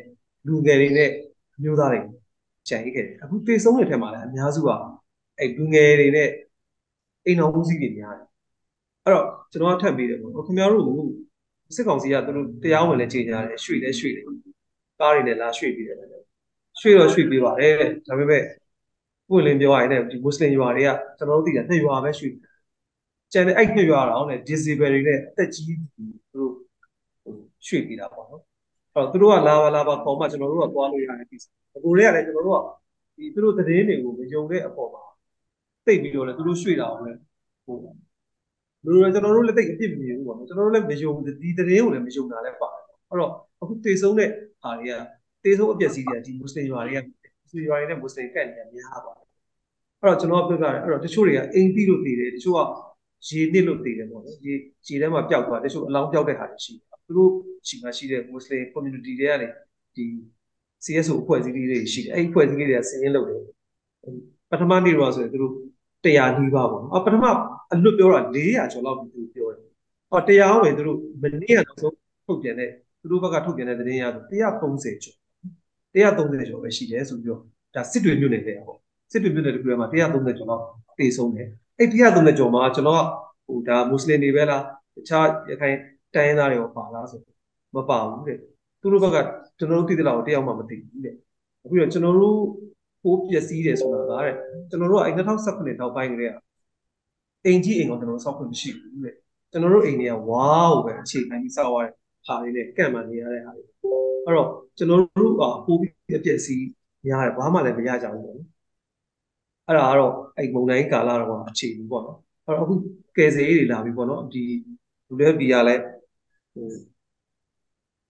[0.46, 1.10] လူငယ်တွေနဲ့
[1.62, 2.00] မျိုးသားတွေ
[2.68, 4.68] ကြံရခဲ့တယ်အခုတေဆုံးတဲ့ထက်မှာလည်းအများစုက
[5.38, 6.28] အဲ့လူငယ်တွေနဲ့
[7.26, 8.28] အိမ်တော်ဦးစီးတွေများတယ်
[9.04, 10.84] အဲ့တော့ကျွန်တော်ကထပ်ပြီးတယ်ပေါ့ခင်ဗျားတို့
[11.76, 14.32] စစ်ကောင်စီကသူတို့တရားဝင်လည်းကြေညာတယ်ရွှေ့လည်းရွှေ့တယ်ဒါ
[15.00, 16.11] ကားတွေနဲ့လာရွှေ့ပြီးတယ်
[16.82, 17.74] ရွှေ့တော့ရွှေ့ပြီးပါတယ်
[18.06, 18.42] ဒါပေမဲ့
[19.28, 22.32] ပွင့်လင်းပြောရရင်လည်းဒီမွတ်စလင်ရွာတွေကကျွန်တော်တို့သိတာနှစ်ရွာပဲရွှေ့
[23.32, 26.52] ကျန်တဲ့အဲ့နှစ်ရွာတော့နဲ့ disable တွေနဲ့အသက်ကြီးသူတို့
[27.66, 28.42] ရွှေ့ပြီးတာပေါ့နော်
[28.94, 32.66] အဲ့တော့သူတို့ကလာပါလာပါခေါ်မှကျွန်တော်တို့ကသွားလို့ရတဲ့ကိစ္စဒီကိုတွေကလည်းကျွန်တော်တို့က
[33.16, 35.02] ဒီသူတို့သတင်းတွေကိုမယုံတဲ့အပေါ်မှာ
[35.86, 37.18] သိပြီးတော့လည်းသူတို့ရွှေ့တာအောင်လည်း
[37.66, 37.76] ဟို
[38.84, 44.28] လူတွေကျွန်တော်တို့လည်းသိအပြစ်မမြင်ဘူးပေါ့နော်ကျွန်တော်တို့လည်းမယုံဒီသတင်းကိုလည်းမယုံတာလည်းပါတယ်အဲ့တော့အခုတေဆုံးတဲ့
[44.62, 44.94] ဟာတွေက
[45.44, 49.26] တေဆုံးအပျက်စီးတွေကဒီမွတ်စလင်ရွာတွေကမွတ်စလင်ရွာတွေနဲ့မွတ်စလင်ကန့်နေများပါတယ်
[50.00, 52.60] အဲ့တော့ကျွန်တော်ပြောပြတယ်အဲ့တော့တချို့တွေကအိမ်ပြီးလို့တည်တယ်တချို့က
[53.28, 54.52] ရေနစ်လို့တည်တယ်ပေါ့နော်ရေ
[54.86, 57.30] ရေထဲမှာပျောက်သွားတချို့အလောင်းပျောက်တဲ့ဟာတွေရှိတယ်သူတို့
[57.68, 59.48] ရှိမှရှိတဲ့မွတ်စလင် community တွေကနေ
[59.96, 60.04] ဒီ
[60.84, 63.42] CSO အဖွဲ့အစည်းလေးတွေရှိတယ်အဲ့ဒီအဖွဲ့အစည်းလေးတွေကဆင်းရဲလုပ်တယ်
[64.50, 65.54] ပထမနေ့တော့ဆိုရင်သူတို့
[66.04, 67.24] 100နီးပါးပေါ့နော်အပထမ
[67.72, 69.66] အလွတ်ပြောတာ400ကျော်လောက်သူပြောတယ်
[70.10, 71.94] ဟောတရားဝင်သူတို့မနေ့ကနောက်ဆုံး
[72.26, 72.70] ထုတ်ပြန်တဲ့
[73.00, 75.21] သူတို့ဘက်ကထုတ်ပြန်တဲ့သတင်းရဆို130ကျော်
[75.94, 77.40] 130ကျော်ပဲရှိတယ်ဆိုပြီးတော့
[77.74, 78.78] ဒါစစ်တွေမြို့နယ်တဲ့ပေါ့
[79.12, 80.62] စစ်တွေမြို့နယ်တခုထဲမှာ130ကျော်လောက်
[80.98, 83.04] တေဆုံးတယ်အဲ့130ကျော်မှာကျွန်တော်က
[83.46, 84.62] ဟိုဒါမွတ်စလင်တွေပဲလား
[84.96, 85.76] တခြားရခိုင်
[86.14, 87.20] တိုင်းရင်းသားတွေရောပါလားဆို
[87.74, 88.38] မပါဘူးတဲ့
[88.80, 89.16] သူတို့ဘက်က
[89.58, 91.14] ကျွန်တော်တို့သိတဲ့လောက်တယောက်မှမသိဘူးတဲ့
[91.64, 92.38] အခုတော့ကျွန်တော်တို့
[93.02, 94.34] ပိုးပျက်စီးတယ်ဆိုတာကတဲ့
[94.70, 96.34] ကျွန်တော်တို့ကအဲ့2019နောက်ပိုင်းကလေးက
[97.44, 99.14] အိမ်ကြီးအိမ်ကိုကျွန်တော်တို့စောက်ခွင့်မရှိဘူးတဲ့
[99.50, 101.92] ကျွန်တော်တို့အိမ်တွေကဝါးကိုပဲအခြေခံပြီးစောက်ရတဲ့
[102.26, 103.64] ဟာတွေနဲ့ကန့်မှန်နေရတဲ့ဟာတွေ
[104.24, 106.66] အဲ့တော့ကျွန်တော်တို့ကပိုးပြီးအပျက်စီး
[107.06, 108.48] များတယ်ဘာမှလည်းမရကြဘူးပေါ့နော်
[109.68, 112.74] အဲ့ဒါကတော့အဲ့မုံတိုင်းကာလတော့အခြေဘူးပေါ့နော်အဲ့တော့အခု
[113.16, 114.42] ကယ်ဆယ်ရေးတွေလာပြီပေါ့နော်ဒီ
[115.06, 115.82] လူတွေဘီကလည်း
[116.52, 116.64] ဟို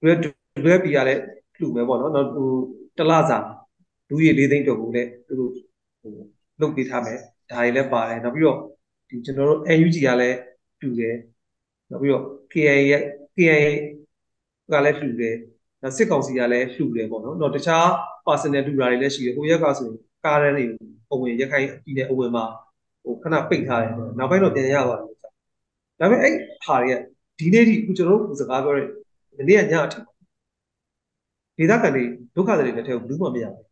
[0.03, 1.21] လူတွေလူတွေဘီကလည်း
[1.57, 2.49] လှူမယ်ပေါ့နော်နောက်ဟို
[2.99, 3.39] တလစာ
[4.09, 5.51] လူကြီး၄သိန်းကျော်ကိုလည်းသူတို့
[6.01, 6.13] ဟို
[6.61, 7.19] လုပ်ပေးထားမယ်
[7.51, 8.59] ဒါတွေလည်းပါတယ်နောက်ပြီးတော့
[9.09, 10.39] ဒီကျွန်တော်တို့ NUG ကလည်း
[10.81, 11.17] တူတယ်
[11.91, 13.03] နောက်ပြီးတော့ KIA ရဲ့
[13.37, 13.69] KIA
[14.73, 15.37] ကလည်းလှူတယ်
[15.83, 17.87] နောက်စစ်ကောင်စီကလည်းလှူတယ်ပေါ့နော်တော့တခြား
[18.27, 20.65] personal တူတာတွေလည်းရှိတယ်ဟိုရက်ကဆိုရင်ကားရန်တွေ
[21.13, 22.45] အဝင်ရခိုင်ပြည်နယ်အဝင်မှာ
[23.05, 25.13] ဟိုခဏပိတ်ထားတယ်နောက်ပိုင်းတော့ပြန်ရသွားတယ်
[26.01, 26.95] ဒါပေမဲ့အဲ့ဟာတွေက
[27.39, 28.87] ဒီနေ့ထိအခုကျွန်တော်တို့စကားပြောတဲ့
[29.39, 29.99] ဒီနေ့ကညအထိ
[31.59, 32.05] ဒေသခံတွေ
[32.37, 33.65] ဒုက္ခတွေလက်ထဲကိုဘူးမှမရဘူး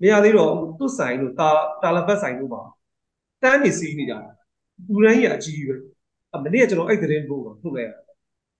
[0.00, 1.48] မရသေးတော့သူ့ဆိုင်တို့တာ
[1.82, 2.62] တာလဘတ်ဆိုင်တို့မှာ
[3.42, 4.22] တန်းနေစီးနေကြတယ်
[4.86, 5.76] ပူရန်ကြီးအကြီးပဲ
[6.34, 8.04] အမနေ့ကကျွန်တော်အဲ့သတင်းပို့တော့ထုတ်လိုက်ရတယ်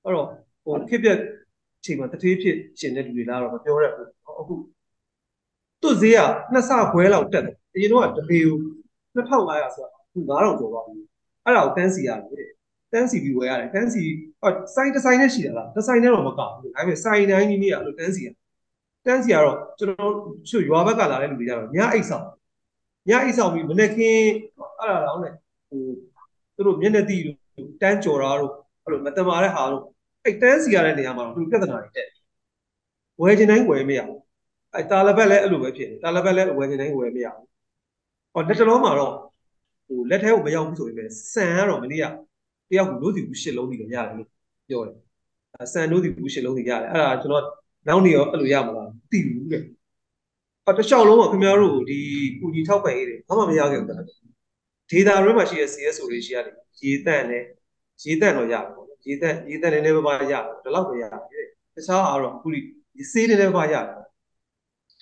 [0.05, 0.27] အဲ့တော့
[0.65, 1.19] ဟိုခစ်ပြက်
[1.87, 4.09] ချိန်မှာတထေးဖြစ်ရှင်တဲ့လူတွေလားတော့မပြောရဘူး
[4.41, 4.55] အခု
[5.83, 6.21] သူ့ဈေးက
[6.53, 8.57] နှစ်ဆခွဲလောက်တက်တယ်အရင်တော့တပေကို
[9.17, 11.05] 2500ဆိုတာအခု9000ကျော်ပါဘူး
[11.45, 12.49] အဲ့ဒါကိုတန်းစီရတယ်
[12.93, 14.03] တန်းစီပြီးဝယ်ရတယ်တန်းစီ
[14.41, 18.29] ဟောစိုင်းတစ်ဆိုင်နဲ့ရှိတာလားတစ်ဆိုင်နဲ့တော့မကောက်ဘူးဒါပေမဲ့ဆိုင်တိုင်းကြီးနေရလို့တန်းစီရ
[19.07, 22.27] တန်းစီရတော့ကျွန်တော်တို့ရွာဘက်ကလာတဲ့လူတွေကြတော့ညအိတ်ဆောင်
[23.09, 24.31] ညအိတ်ဆောင်ပြီးမနေ့ကင်း
[24.81, 25.27] အဲ့ဒါတော့ね
[25.69, 25.81] ဟို
[26.57, 27.37] သူတို့မျက်နှာတိတို့
[27.83, 28.53] တန်းကြော်တာတို့
[28.85, 29.85] အဲ့လိုမတမာတဲ့ဟာတို့
[30.27, 32.09] အဲ့တန်းစီရတဲ့နေရာမှာတော့သူပြဿနာတွေတက်
[33.23, 34.21] ဝယ်ခြင်းတိုင်းဝယ်မရဘူး
[34.75, 37.47] အဲ့တာလဘက်လည်းအဲ့လိုပဲဖြစ်တယ်တာလဘက်လည်းဝယ်ခြင်းတိုင်းဝယ်မရဘူး
[38.35, 39.13] ဟောလက်တလုံးမှာတော့
[39.87, 42.05] ဟိုလက်ထဲကိုမရောက်ဘူးဆိုရင်ပဲဆန်ကတော့မနေ့က
[42.71, 44.29] တယောက်ကိုလို့စီဘူးရှစ်လုံးစီလည်းရတယ်လို့
[44.69, 44.97] ပြောတယ်
[45.73, 47.45] ဆန်လို့စီဘူးရှစ်လုံးစီရတယ်အဲ့ဒါကျွန်တော်
[47.89, 49.63] နောက်နေရောအဲ့လိုရမလားသိဘူးတဲ့
[50.69, 51.99] အတလျှောက်လုံးကခင်ဗျားတို့ဒီ
[52.39, 53.97] ကူညီထောက်ပံ့ရေးတွေဘာမှမရခဲ့ဘူးတဲ့
[54.91, 57.45] ဒေတာရဲမှာရှိတဲ့ CSO တွေရှိရတယ်ရေတန့်နဲ့
[58.05, 62.61] ရေတန့်တော့ရတယ်ပေါ့ ရေတန့်ရေတန့်နည်းနည်းပါးပါးရတယ်ဒီလောက်ပဲရတယ်တခြားကတော့အခုဒီ
[63.13, 63.97] စေးနည်းနည်းပါးပါးရတယ်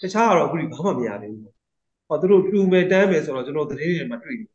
[0.03, 1.53] တခြားကတော့အခုဒီဘာမှမရသေးဘူး
[2.09, 4.49] ဟောသူတို့တူမယ်တန်းမယ်ဆိုတော့ကျွန်တော်သတင်းတွေမှာတွေ့တယ်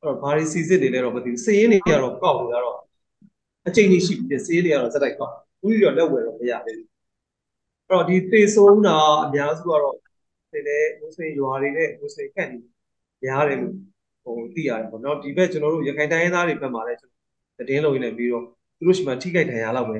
[0.00, 2.78] အဲ့တော့ဘာတွေစီစစ်နေလဲတော့မသိဘူးစေးနေရတော့ကောက်နေရတော့
[3.68, 6.88] အချိန်ကြီးရှိပြီစေးနေရတော့စက်တိုက်ကောက်ဘူးပြီးတော့လက်ဝယ်တော့မရသေးဘူး
[7.88, 9.94] အဲ့တော့ဒီသေဆုံးတာအများစုကတော့
[10.52, 12.60] ဒီလေမွတ်စလင်ရွာတွေနဲ့မွတ်စလင်ကန့်တွေ
[13.24, 13.74] များတယ်လို့
[14.24, 16.98] ဟိုသိရတယ်ပေါ့နော်ဒီဘက်ကျွန်တော်တို့ရခိုင်တိုင်းရင်းသားတွေဘက်မှာလည်း
[17.58, 18.44] သတင်းလုံးရင်းနဲ့ပြီးတော့
[18.76, 19.96] သူတို့ရှိမှထိခိုက်ဒဏ်ရာလောက်ပဲ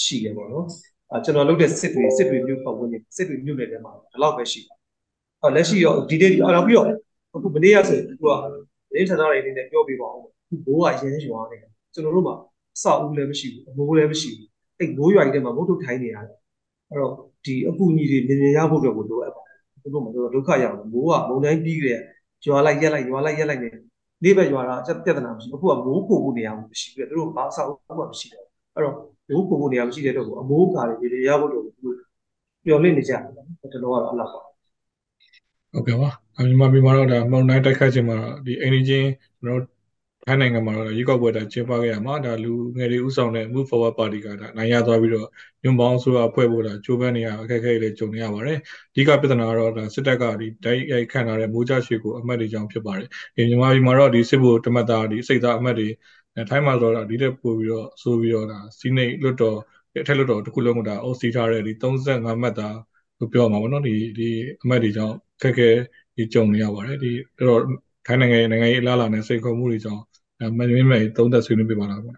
[0.00, 0.66] ရှိတယ်ပေါ့နော်
[1.12, 4.76] အဲကျွန်တော်လုပ်တဲ့စစ်တွေစစ်တွေမြို့ပတ်ဝန်းကျင်စစ်တွေမြို့နယ်ထဲမှာဒီလောက်ပဲရှိတယ်
[5.40, 6.86] ဟောလက်ရှိရောဒီနေ့အော်ပြီးတော့
[7.34, 8.34] အခုမနေ့ကဆိုအခုက
[8.90, 12.34] သတင်းဌာနတွေအနေနဲ့ပြောပြပါအောင်ဘိုးကရင်းရွာနေတယ်ကျွန်တော်တို့မှာ
[12.82, 16.38] စောက်ဦးလည်းမရှိဘူးအမိုးလည်းမရှိဘူးအဲ့မိုးရွာကြီးထဲမှာမုတ်ထုတ်ထိုင်းနေရတယ်
[16.88, 17.12] အဲ့တော့
[17.44, 22.00] ဒီအကူအညီတွေမြင်မြင်ရဖို့အတွက်ကိုလိုအပ်ပါတယ်သူတို့မှာဒုက္ခရောက်တယ်မိုးကမုန်တိုင်းပြီးကြတဲ့
[22.46, 23.68] ရွာလိုက်ရက်လိုက်ရွာလိုက်ရက်လိုက်နေ
[24.24, 28.94] နေ့ဘက်ရွာတာအချက်ပြဿနာမရှိအခုကမိုးပို့ဖို့နေရာမရှိဘူးသူတို့ဘာစောက်မှမရှိတော့အဲ့တော့
[29.28, 31.92] မိုးပို့ဖို့နေရာမရှိတဲ့တော့အမိုးကာတွေမြင်မြင်ရဖို့အတွက်ကို
[32.64, 36.10] ပြောလင့်နေကြတယ်တလောကတော့အလားပါဟုတ်ကဲ့ပါ
[36.46, 39.08] မြန်မာပြည်မှာတော့ဒါမုံတိုင်းတိုက်ခတ်ခြင်းမှာဒီအိန္ဒိချင်း
[39.42, 39.62] ကျွန်တော်
[40.26, 45.28] ထိုင်းနိုင်ငံမှာတော့ရွေးကောက်ပွဲတာကျင်းပခဲ့ရမှာဒါလူငယ်တွေဥဆောင်တဲ့ Move Forward Party ကဒါနိုင်ရသွားပြီးတော့
[45.62, 48.58] ညွန်ပေါင်းဆိုတာဖွဲ့ဖို့ဒါကြိုးပမ်းနေရအခက်အခဲတွေကြုံနေရပါတယ်
[48.92, 55.88] အဓိကပြဿနာကတော့ဒါစစ်တပ်ကဒီတိုက်ရိုက်ခံထားတဲ့မိုးကြရွှေကိုအမတ်တွေကြောင့်ဖြစ်ပါတယ်ဒီမြန်မာပြည်မှာတော့ဒီစစ်ဖို့တမတ်သားဒီစိတ်သားအမတ်တွေ
[56.50, 59.58] ထိုင်းမှာဆိုတော့ဒီတက်ပို့ပြီးတော့ဆိုပြီးတော့ဒါစီးနေလွတ်တော်
[60.00, 62.76] အထက်လွတ်တော်တစ်ခုလုံးကဒါအုပ်စီးထားတဲ့ဒီ35မှတ်သား
[63.18, 64.28] လို့ပြောရမှာပေါ့နော်ဒီဒီ
[64.62, 65.68] အမတ်တွေကြောင့်ခက်ခဲ
[66.16, 67.62] ဒီကြုံနေရပါတယ်ဒီအဲ့တော့
[68.06, 70.02] ထိုင်းနိုင်ငံနိုင်ငံရေးအလားအလာနဲ့စိတ်ခေါ်မှုတွေကြောင့်
[70.58, 72.14] မင်းမဲသုံးသက်ဆွေးနွေးပြပါလားဗျာ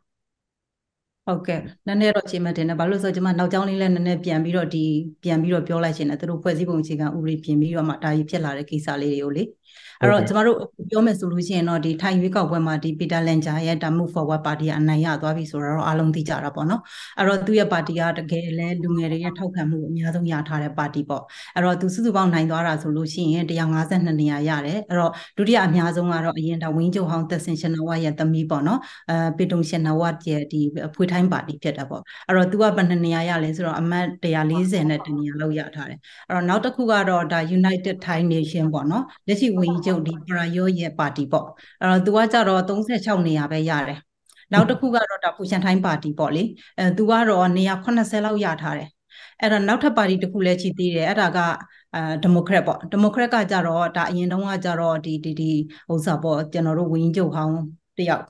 [1.27, 4.85] ဟုတ်ကဲ့နည်းနည်းတော့ချိန်မှတင်တယ်ဘာလို့လဲဆိုတော့ကျွန်မနောက်ကျောင်းလေးလည်းနည်းနည်းပြန်ပြီးတော့ဒီ
[5.23, 9.43] ပြန်ပြီးတော့ပြောလိုက်ရှင်တယ်သူတို့ဖွဲ့စည်းပုံအခြေခံဥပဒေပြင်ပြီးတော့မှဒါကြီးဖြစ်လာတဲ့ကိစ္စလေးတွေကိုလေ
[10.01, 10.57] အဲ့တော့ကျမတို့
[10.91, 16.81] ပြောမယ်ဆိုလို့ရှိရင်တော့ဒီထိုင်ရွေးကောက်ပွဲမှာဒီပီတာလန်ဂျာရဲ့ဒါ move forward party ကအနိုင်ရသွားပြီဆိုတော့အားလုံးသိကြတာပေါ့နော်
[17.19, 21.23] အဲ့တော့သူ့ရဲ့ပါတီကတကယ်လဲလူငယ်တွေရဲ့ထောက်ခံမှုအများဆုံးရထားတဲ့ပါတီပေါ့
[21.55, 28.81] အဲ့တော့သူစုစုပေါင်းနိုင်သွားတာဆိုလို့ရှိရင်152နေရာရတယ်အဲ့တော့ဒုတိယအများဆုံးကတော့အရင်ဒါဝင်းကျုံဟောင်းသက်စင်ရှင်နဝရဲ့သမီးပေါ့နော်
[29.11, 30.61] အဲပေတုံရှင်နဝရဲ့ဒီ
[30.95, 41.47] ဖွေထိုင်းပါတီဖြစ်တာပေါ့အဲ့တော့သူကဘယ်နှစ်နေရာရလဲဆိုတော့အမတ်140နဲ့တနေရာလောက်ရထားတယ်အဲ့တော့နောက်တစ်ခုကတော့ဒါ United Thai Nation ပေါ့နော်လက်ရှိဝင်းကျုံဒီပရာယောရဲ့ပါတီပေါ့
[41.81, 43.99] အဲ့တော့သူကကြတော့36နေရာပဲရတယ်
[44.53, 46.43] နောက်တစ်ခုကတော့ဒါပူချန်ထိုင်းပါတီပေါ့လေ
[46.79, 48.89] အဲသူကတော့နေရာ80လောက်ရထားတယ်
[49.41, 51.39] အဲ့တော့နောက်ထပ်ပါတီတစ်ခုလည်းရှိသေးတယ်အဲ့ဒါက
[51.95, 55.53] အဲဒီမိုကရက်ပေါ့ဒီမိုကရက်ကကြတော့ဒါအရင်တုန်းကကြတော့ဒီဒီဒီ
[55.93, 57.57] ဥစ္စာပေါ့ကျွန်တော်တို့ဝင်းကျုပ်ဟောင်း
[57.99, 58.25] တယောက်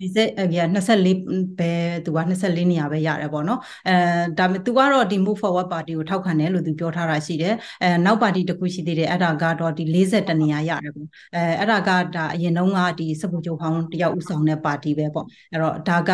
[0.00, 1.16] ဒီစက်အပြ24
[1.58, 1.70] ပဲ
[2.04, 3.92] သူက24နေရာပဲရတယ်ပေါ့နော်အဲ
[4.38, 16.10] ဒါပေမဲ့သူကတော့ဒီ move forward party ကိုထောက်ခံတယ်လို့သူပြောထားတာရှိတယ်အဲနောက်ပါတီတစ်ခုရှိသေးတယ်အဲ့ဒါကတော့ဒီ40တနေရာရတယ်ပေါ့အဲအဲ့ဒါကဒါအရင်တုန်းကဒီစပူချုပ်ဟောင်းတယောက်ဥဆောင်တဲ့ပါတီပဲပေါ့အဲ့တော့ဒါက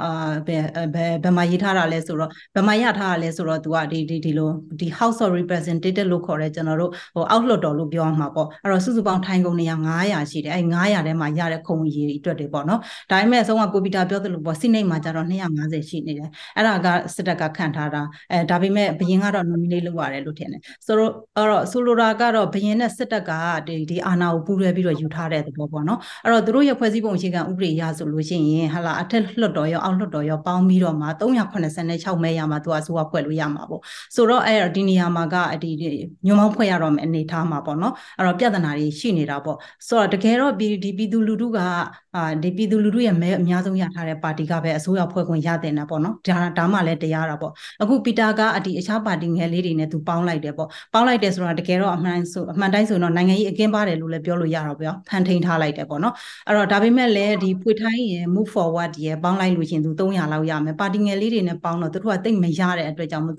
[0.00, 0.06] အာ
[0.46, 0.62] ဘယ်
[0.94, 12.80] ဘယ်ဘယ်မှာရေးထားတာလဲဆိုတော့ဘယ်မှာရထားတာလဲဆိုတော့သူကဒီဒီဒီလိုဒီ House of Representative လို့ခေါ်တဲ့ကျွန်တော်တို့ဟိုအောက်လွှတ်တော်လို့ပြောမှာပေါ့အဲ့တော့စုစုပေါင်းထိုင်ကုန်နေရ900ရှိတယ်အဲ့900ထဲမှာရတဲ့ခုံရည်အတွက်တွေပေါ့နော်
[13.10, 18.02] ဒါပေမဲ့အဆုံးကကိုပီတာပြောသလိုပေါ့စိနေမှာကျတော့250ရှိနေတယ်အဲ့ဒါကစစ်တပ်ကခံထားတာ
[18.32, 23.30] အဲဒါပေမဲ့ဘရင်ကတော့ nominate လုပ်ရတယ်လို့ထင်တယ်ဆိုတော့အဲ့တော့ဆိုလိုတာကတော့ဘရင်နဲ့စစ်တပ်က
[23.66, 33.80] ဒီဒီအာဏာကိုပူးရဲပြီးတော့ယူထားတဲ့သဘောပေါ့နော်အဲ့တော့သူတို့ရဲ့ဖွဲ့စည်းပုံအခြေခံဥပဒေအရဆိုလို့ရှိရင်ဟာလာအထက်လွှတ်တော်ရောအောက်လွှတ်တော်ရောပေါင်းပြီးတော့မှ386မဲရမှာသူကဆိုကဖွဲ့လို့ရမှာပေါ့
[34.14, 35.70] ဆိုတော့အဲ့ဒီနေရာမှာကဒီ
[36.26, 39.56] ညွန်မောင်းဖွဲ့ရတော့မယ်အနေထားမှာပေါ့နော်အဲ့တော့ပြဿနာတွေရှိနေတာပေါ့
[39.88, 40.66] ဆိုတော့တကယ်တော့ဒီ
[40.98, 41.58] ပြည်သူလူထုက
[42.16, 56.14] အာဒီပြည်သူလူထုရဲ့မဲအများဆုံးရထားတဲ့ပါတီကပဲအစိုးရဖွဲ့ခွင့်ရတဲ့နာပေါ့နော်ဒါဒါမှလည်းတရားတာပေါ့အခုပီတာကအဒီအခြားပါတီငယ်လေးတွေနဲ့သူပေါင်းလိုက်တယ်ပေါ့ပေါင်းလိုက်တယ်ဆိုတာတကယ်တော့အမှန်ဆိုအမှန်တိုင်းဆိုတော့နိုင်ငံရေးအကင်းပါတယ်လို့လည်းပြောလို့ရတော့ပြောဖန်ထိန်ထားလိုက်တယ်ပေါ့နော်
[56.46, 63.38] အဲ့တော့ဒါပေမဲ့လည်းဒီဖွေထိုင်းရဲ့ move forward ရဲ့ပေါင်းလိုက်လို့ရှင်သူ300လောက်ရမယ်ပါတီငယ်လေးတွေနဲ့ပေါင်းတော့သူတို့ကတိတ်မရတဲ့အတွက်ကြောင့်310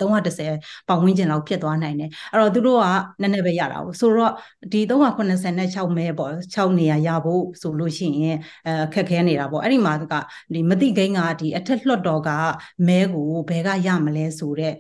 [0.88, 2.86] ပတ်ဝန်းကျင်လောက်ဖြစ်သွားနိုင်တယ်အဲ့တော့သူတို့က
[3.22, 4.34] နည်းနည်းပဲရတာပေါ့ဆိုတော့
[4.72, 10.14] ဒီ386မဲပေါ့6နေရာရဖို့ဆိုလို့ရှိရင်အဲခက်ခဲနေတာပေါ့အဲ့ဒီမှာက
[10.54, 12.30] ဒီမတိကိန်းကဒီအထက်လွှတ်တော်က
[12.88, 14.74] မဲကိုဘယ်ကရမလဲဆိုတဲ့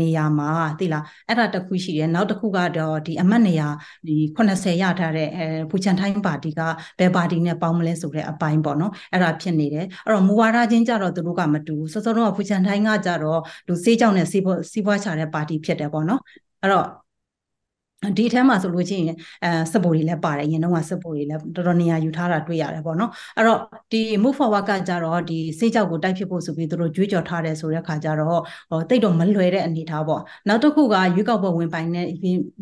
[0.00, 3.68] နေရာမှာသိလားအဲ့ဒါတစ်ခုရှိတယ်နောက်တစ်ခုကတော့ဒီအမတ်နေရာ
[4.08, 6.60] ဒီ80ရထားတဲ့အဲပူချန်ထိုင်းပါတီက
[6.98, 16.20] ဘယ်ပါတီနဲ့ပေါင်းမလဲဆိုတဲ့အပိုင်းပေါ့နော်အဲ့ဒါဖြစ်နေတယ်အဲ့တော့မူဝါဒချင်းကြတော့သူတို့ကမတူစောစောတော့ပူချန်ထိုင်းကကြတော့လူစေးကြောင်နဲ့စီးပွားစီးပွားချတဲ့ပါတီဖြစ်တယ်ပေါ့နော်
[16.62, 16.86] အဲ့တော့
[18.16, 19.04] ဒီအထက်မှာဆိုလို့ချင်း
[19.44, 23.58] အဲစပိုတွေလည်းပါတယ်ရင်တော့စပိုတွေလည်းတော်တော်နေရာယူထားတာတွေ့ရတယ်ပေါ့နော်အဲ့တော့
[23.92, 32.06] ဒီ move forward ကကြတော့ဒီစေးကြောက်ကိုတိုက်ဖြစ်ဖို့ဆိုပြီးသူတို့ကြွေးကြော်ထားတယ်ဆိုတဲ့ခါကျတော့ဟောတိတ်တော့မလွယ်တဲ့အနေထားပေါ့နောက်တစ်ခုကရွေးကောက်ပွဲဝင်ပိုင်တဲ့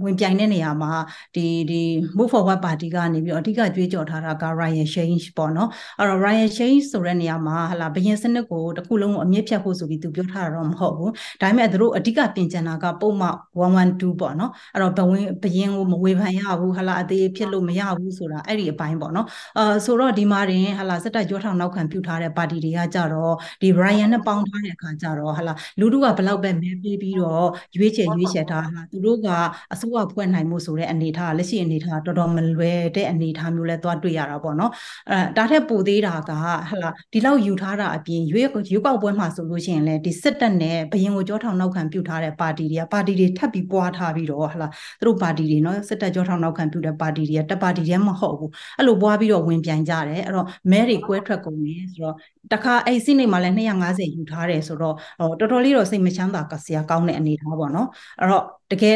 [0.05, 0.93] ဝင်ပြိုင်တဲ့နေရာမှာ
[1.35, 1.83] ဒီဒီ
[2.17, 19.27] move forward party ကနေပြီးတော့အဓိကကြွေးကြော်ထားတာက Ryan Change ပေါ့နော်အဲ့တော့ Ryan Change ဆိုတဲ့နေရာမှာဟလာဘယင်စနစ်ကိုတစ်ခုလုံးကိုအမြင့်ဖြတ်ဖို့ဆိုပြီးသူပြောထားတာတော့မဟုတ်ဘူးဒါပေမဲ့သူတို့အဓိကပြင်ကျင်တာကပုံမှန်112ပေါ့နော်အဲ့တော့ဘဝင်ဘယင်ကိုမဝေဖန်ရဘူးဟလာအသေးဖြစ်လို့မရဘူးဆိုတာအဲ့ဒီအပိုင်းပေါ့နော်
[19.59, 29.29] အာဆိုတော့ဒီမှာတင်ဟလာစက်တက်ကြောထောင်နောက်ခံပြုထားတဲ့ပါတီတွေကကြတော့ဒီ Brian နဲ့ပေါင်းထားတဲ့အခါကြတော့ဟလာလူတို့ကဘလောက်ပဲမဲပေးပြီးတော့ရွေးချယ်ရွေးချယ်ထားဟာသူတို့က
[29.73, 34.71] အစိုးရဖွဲ့နိုင်မှုဆိုတဲ့အနေထားလက်ရှိအနေထားတော်တော်မလွယ်တဲ့အနေထားမျိုးလဲသွားတွေ့ရတာပေါ့နော်
[35.11, 36.31] အဲဒါထက်ပိုသေးတာက
[36.71, 44.69] ဟလာဒီလောက်ယူထားတာအပြင်ရွေးရွေးကောက်ပွဲမှာဆိုလို့ရှိရင်လေဒီစစ်တပ်နဲ့ဘရင်ကိုကြောထောင်နောက်ခံပြုထားတဲ့ပါတီတွေကပါတီတွေထပ်ပြီးပွားထားပြီးတော့ဟလာ
[45.01, 52.15] သူတို့ပါတီတွေနော်စစ်တပ်ကြောထောင်နောက်ခံပြုတဲ့ပါတီတွေကတပ်ပါတီတွေမဟုတ်ဘူးအဲ့လိုပွားပြီးတော့ဝင်ပြိုင်ကြတယ်အဲ့တော့မဲတွေကွဲထွက်ကုန်နေဆိုတော့
[52.53, 57.89] တခါအဲ့စိနေမှာလည်း250ယူထားတယ်ဆိုတော့တော်တော်လေးတော့စိတ်မချမ်းသာကစရာကောင်းတဲ့အနေထားပေါ့နော်
[58.21, 58.95] အဲ့တော့တကယ်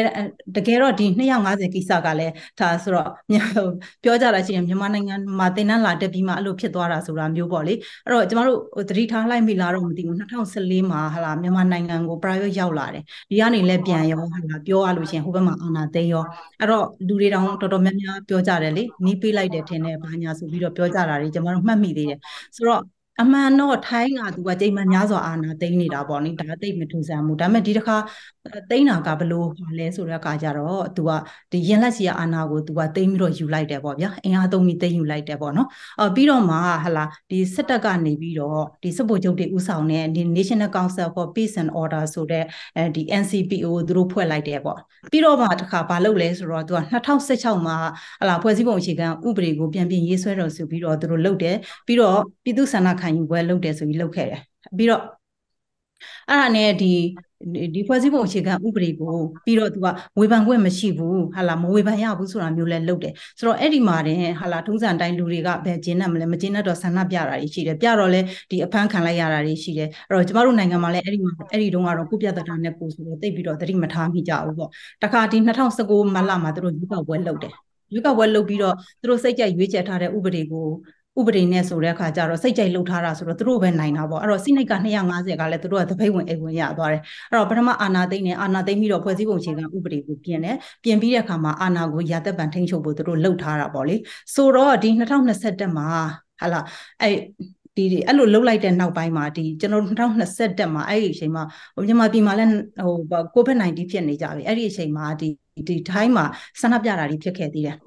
[0.55, 3.07] တကယ်တော့ဒီ250ကိစ္စကလည်းဒါဆိုတော့
[4.03, 7.73] ပြောကြတာရှိရင်မြန်မာနိုင်ငံမှာတင်နန်းလာတက်ပြီးမှအဲ့လိုဖြစ်သွားတာဆိုတာမျိုးပေါ့လေ
[8.05, 8.59] အဲ့တော့ကျမတို့
[8.89, 16.23] သတိထားလိုက်မိလားတော့မသိဘူး2014မှာဟာလာမြန်မာနိုင်ငံကို private ရောက်လာတယ်ဒီကနေလည်းပြန်ရောဟာလာပြောရလို့ရှိရင်ဟိုဘက်မှာအာဏာသိမ်းရော
[16.59, 22.19] အဲ့တော့လူတွေတောင်တော်တော်များများပြောကြတယ်လေနီးပေးလိုက်တယ်ထင်တယ်ဘာညာဆိုပြီးတော့ပြောကြတာတွေကျမတို့မှတ်မိသေးတယ်
[22.55, 22.81] ဆိုတော့
[23.21, 27.97] အမှန်တော့ထိုင်းကသူကကြိမ်မှန်များစွာအာဏာသိမ်းနေတာပေါ့နိဒါသိပ်မထူးဆန်းဘူးဒါပေမဲ့ဒီတစ်ခါ
[28.69, 31.11] သိမ်းတာကဘလို့ဟာလဲဆိုတဲ့အခါကျတော့သူက
[31.51, 35.67] ဒီရင်လက်စီအာဏာကိုသူကသိမ်းပြီးတော့ယူလိုက်တယ်ပေါ့ဗျာအင်အားသုံးပြီးသိမ်းယူလိုက်တယ်ပေါ့နော်
[35.99, 42.43] အော်ပြီးတော့မှဟလာဒီစစ်တပ်ကနေပြီးတော့ဒီစစ်ဗိုလ်ချုပ်တွေဥဆောင်တဲ့ဒီ National Council for Peace and Order ဆိုတဲ့
[42.77, 44.79] အဲဒီ NCPO ကိုသူတို့ဖွဲ့လိုက်တယ်ပေါ့
[45.11, 47.77] ပြီးတော့မှတစ်ခါဘာလုပ်လဲဆိုတော့သူက2016မှာ
[48.21, 51.55] ဟလာဖွဲ့စည်းပုံအခြေခံဥပဒေကိုပြန်ပြင်ရေးဆွဲတော်ဆိုပြီးတော့သူတို့လုပ်တယ်
[51.87, 54.41] ပြီးတော့ပြည်သူ့ဆန္ဒခံယူပွဲလုပ်တယ်ဆိုပြီးလုပ်ခဲ့တယ်
[54.77, 55.03] ပြီးတော့
[56.29, 56.93] အဲ့ဒါနဲ့ဒီ
[57.75, 59.87] ဒီဖွဲ့စည်းပုံအခြေခံဥပဒေကိုပြီးတော့သူက
[60.19, 74.69] ဝေဖန်ခွင့်မရှိဘူးဟာလာမဝေဖန်ရဘူးဆိုတာမျိုးလဲလုပ်တယ်ဆိုတော့အဲ့ဒီမှာတင်ဟာလာထုံးစံတိုင်းလူတွေကဘယ်ကျင်းနဲ့မလဲမကျင်းတော့ဆန္ဒပြတာတွေရှိတယ်ပြတော့လဲဒီအဖမ်းခံလိုက်ရတာတွေရှိတယ်အဲ့တော့ကျမတို့နိုင်ငံမှာလည်းအဲ့ဒီမှာအဲ့ဒီတုန်းကတော့ကိုပြတ်တတာနဲ့ကိုဆိုတော့တိတ်ပြီးတော့သတိမထားမိကြဘူးပေါ့
[75.03, 77.53] တခါဒီ2019မတ်လမှာသူတို့ရွေးကောက်ပွဲလုပ်တယ်
[77.93, 80.67] ရွေးကောက်ပွဲလုပ်ပြီးတော့သူတို့စိတ်ကြိုက်ရွေးချယ်ထားတဲ့ဥပဒေကို
[81.19, 93.95] ဥပဒေနဲ့ဆိုတဲ့အခါကျတော့စိတ်ကြိုက်လှုပ်ထားတာဆိုတော့သူတို့ပဲနိုင်တာပေါ့အဲ့တော့စိနိတ်က250ကလည်းသူတို့ကတပိတ်ဝင်အိမ်ဝင်ရသွားတယ်အဲ့တော့ပထမအာနာသိမ့်နဲ့အာနာသိမ့်ပြီးတော့ဖွဲ့စည်းပုံအခြေခံဥပဒေကိုပြင်တယ်ပြင်ပြီးတဲ့အခါမှာအာနာကိုရာသက်ပံထိန်းချုပ်ဖို့သူတို့လှုပ်ထားတာပေါ့လေ
[94.35, 95.87] ဆိုတော့ဒီ2021မှာ
[96.39, 96.59] ဟာလာ
[97.01, 97.15] အဲ့
[97.77, 101.43] ဒီဒီအဲ့လိုလှုပ်လိုက်တဲ့နောက်ပိုင်းမှာဒီကျွန်တော်2021မှာအဲ့ဒီအချိန်မှာ
[101.75, 102.49] ဟိုမြန်မာပြည်မှာလည်း
[102.85, 102.95] ဟို
[103.35, 105.27] COVID-19 ဖြစ်နေကြပြီအဲ့ဒီအချိန်မှာဒီ
[105.67, 106.25] ဒီထိုင်းမှာ
[106.61, 107.77] ဆန္ဒပြတာတွေဖြစ်ခဲ့သေးတယ်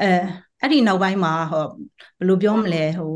[0.00, 1.64] အဲ အဲ့ဒီနောက်ပိုင်းမှာဟော
[2.18, 3.10] ဘယ်လိုပြောမလဲဟို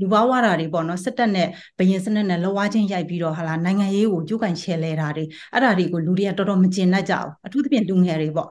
[0.00, 8.48] လူဘာဝတာတွေပေါ့နော်စစ်တပ်နဲ့ဘရင်စနစ်နဲ့လောဝါချင်းရိုက်ပြီးတော့ဟာလာနိုင်ငံရေးကိုကြိုးကန်ချဲလဲတာတွေအဲ့ဒါတွေကိုလူတွေကတော်တော်မကျင်တတ်ကြဘူးအထူးသဖြင့်လူငယ်တွေပေါ့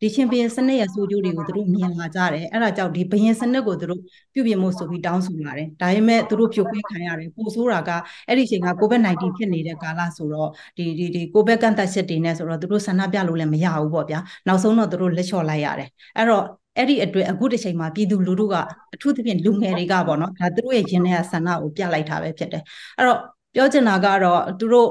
[0.00, 4.00] ဒီချင်းဘရင်စနစ်ရဲ့ဆိုးကျိုးတွေကိုသူတို့မြင်လာကြတယ်အဲ့ဒါကြောင့်ဒီဘရင်စနစ်ကိုသူတို့
[4.34, 7.90] ပြုပြင်ဖို့ဆိုပြီးတောင်းဆိုလာတယ်ဒါပေမဲ့သူတို့ဖြိုခွင်းခံရတယ်ပိုဆိုးတာက
[8.28, 16.44] အဲ့ဒီအချိန်က COVID-19 ဖြစ်နေတဲ့ကာလဆိုတော့ဒီဒီဒီ COVID ကန့်သက်ချက်တွေနဲ့ဆိုတော့သူတို့ဆန္ဒပြလို့လည်းမရဘူးပေါ့ဗျာနောက်ဆုံးတော့သူတို့လက်လျှော့လိုက်ရတယ်အဲ့တော့
[16.80, 18.54] အဲ့ဒီအတွက်အခုတစ်ချိန်မှာပြည်သူလူထုက
[18.94, 22.62] အထူးသဖြင့်လူငယ်တွေကပေါ့နော်ဒါသူတို့ရဲ့ရင်ထဲကဆန္ဒကိုပြလိုက်တာပဲဖြစ်တယ်
[22.96, 23.18] အဲ့တော့
[23.54, 24.88] ပြောချင်တာကတော့သူတို့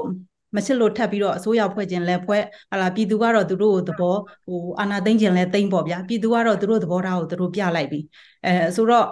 [0.56, 4.14] မချစ်လို့ထပ်ပြီးတော့အစိုးရဖွဲ့ခြင်းလဲဖွဲ့ဟာလာပြည်သူကတော့သူတို့ကိုသဘော
[4.46, 8.00] ဟိုအာဏာသိမ်းခြင်းလဲသိမ်းပေါ့ဗျာပြည်သူကတော့သူတို့သဘောထားကိုသူတို့ပြလိုက်ပြီ
[8.44, 9.06] အဲဆိုတော့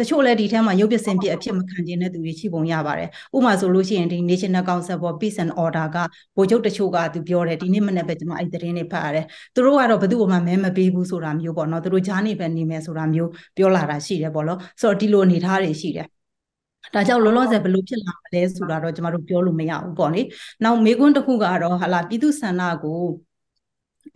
[0.00, 5.96] တချို့လည်းဒီထဲမှာရုပ်ပစ္စင်ပြအဖြစ်မခံခြင်းတဲ့သူတွေရှိပုံရပါတယ်။ဥပမာဆိုလို့ရှိရင်ဒီ National Council for Peace and Order က
[6.36, 16.06] ဗိုလ်ချုပ်တချို့ကသူပြောတယ်ဒီနေ့မနေ့ပဲကျွန်မအဲ့သတင်းတွေဖတ်ရတယ်။သူတို့ကတော့ဘယ်သူ့မှမဲမပေးဘူးဆိုတာမျိုးပေါ့နော်။သူတို့ဂျားနေပဲနေမယ်ဆိုတာမျိုးပြောလာတာရှိတယ်ပေါ့နော်။ဆိုတော့ဒီလိုအနေထားတွေရှိတယ်။
[16.94, 20.20] ဒါကြောင့်လောလောဆယ်ဘယ်လိုဖြစ်လာမလဲဆိုတာတော့ကျမတို့ပြောလို့မရဘူးပေါ့လေ။
[20.64, 23.00] နောက်မေးခွန်းတစ်ခုကတော့ဟာလာပြည်သူဆန္ဒကို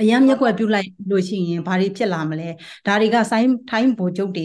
[0.00, 2.48] အယံမျက်ကွက်ပြုတ်လိုက်လို့ရှိရင်ဘာတွေဖြစ်လာမလဲ
[2.86, 4.44] ဒါတွေကဆိုင်းထိုင်းဗိုလ်ချုပ်တွေ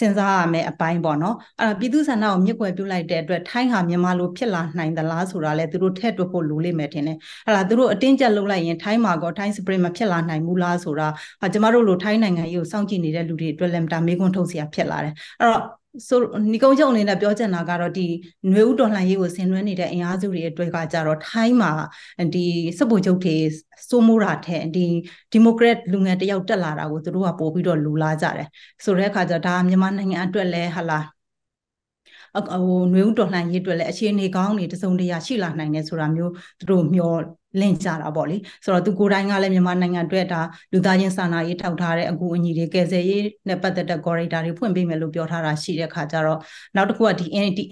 [0.00, 11.08] စဉ်းစားရမယ်အပိုင်းပေါ့နော်အဲ့တော့ပြည်သူဆန္ဒကိုမြစ်ကွယ်ပြုတ်လိုက်တဲ့အတွက်ထိုင်းဟာမြန်မာလိုဖြစ်လာနိုင်သလားဆိုတာလဲသူတို့ထည့်တွက်ဖို့လိုလိမ့်မယ်ထင်တယ်အဲ့ဒါသူတို့အတင်းကျပ်လုပ်လိုက်ရင်ထိုင်းမှာကောထိုင်းစပရင်မဖြစ်လာနိုင်ဘူးလားဆိုတာ
[11.52, 15.62] ကျမတို့လိုထိုင်းနိုင်ငံရေးကိုစောင့်ကြည့်နေတဲ့လူတွေအတွက်လည်းဒါမေးခွန်းထုတ်စရာဖြစ်လာတယ်အဲ့တော့
[16.08, 16.18] ဆို
[16.52, 18.06] နီကုန်းချုပ်အနေနဲ့ပြောချင်တာကတော့ဒီ
[18.48, 21.72] ຫນွေဥတော်လှန်ရေးကိုဆင်နွှဲနေတဲ့အင်အားစုတွေအတွက်ကကြတော့ထိုင်းမှာ
[22.34, 22.44] ဒီ
[22.78, 23.36] စစ်ဗိုလ်ချုပ်တွေ
[23.88, 24.80] စိုးမိုးတာထက်ဒီ
[25.32, 28.46] ဒီမိုကရက်လူငယ်တယောက်တက်လာတာကိုသူတို့ကပို့ပြီးတော့လူလာကြတယ်
[28.84, 31.00] ဆိုတဲ့အခါကျတော့ဒါမြန်မာနိုင်ငံအတွက်လည်းဟာလာ
[32.46, 37.20] ဟိုຫນွေဥတော်လှန်ရေးအတွက်လည်းအခြေအနေကောင်းတွေတစုံတရာရှိလာနိုင်တယ်ဆိုတာမျိုးသူတို့မျှော်
[37.60, 40.40] လင့်ကြတာပေါ့လေဆိုတော့သူကိုယ်တိုင်ကလည်းမြန်မာနိုင်ငံအတွက်ဒါ
[40.72, 46.38] လူသားချင်းစာနာရေးထောက်ထားတဲ့အကူအညီတွေကယ်ဆယ်ရေးနဲ့ပတ်သက်တဲ့ corridor တွေဖွင့်ပေးမယ်လို့ပြောထားတာရှိတဲ့အခါကျတော့
[46.76, 47.24] နောက်တစ်ခုကဒီ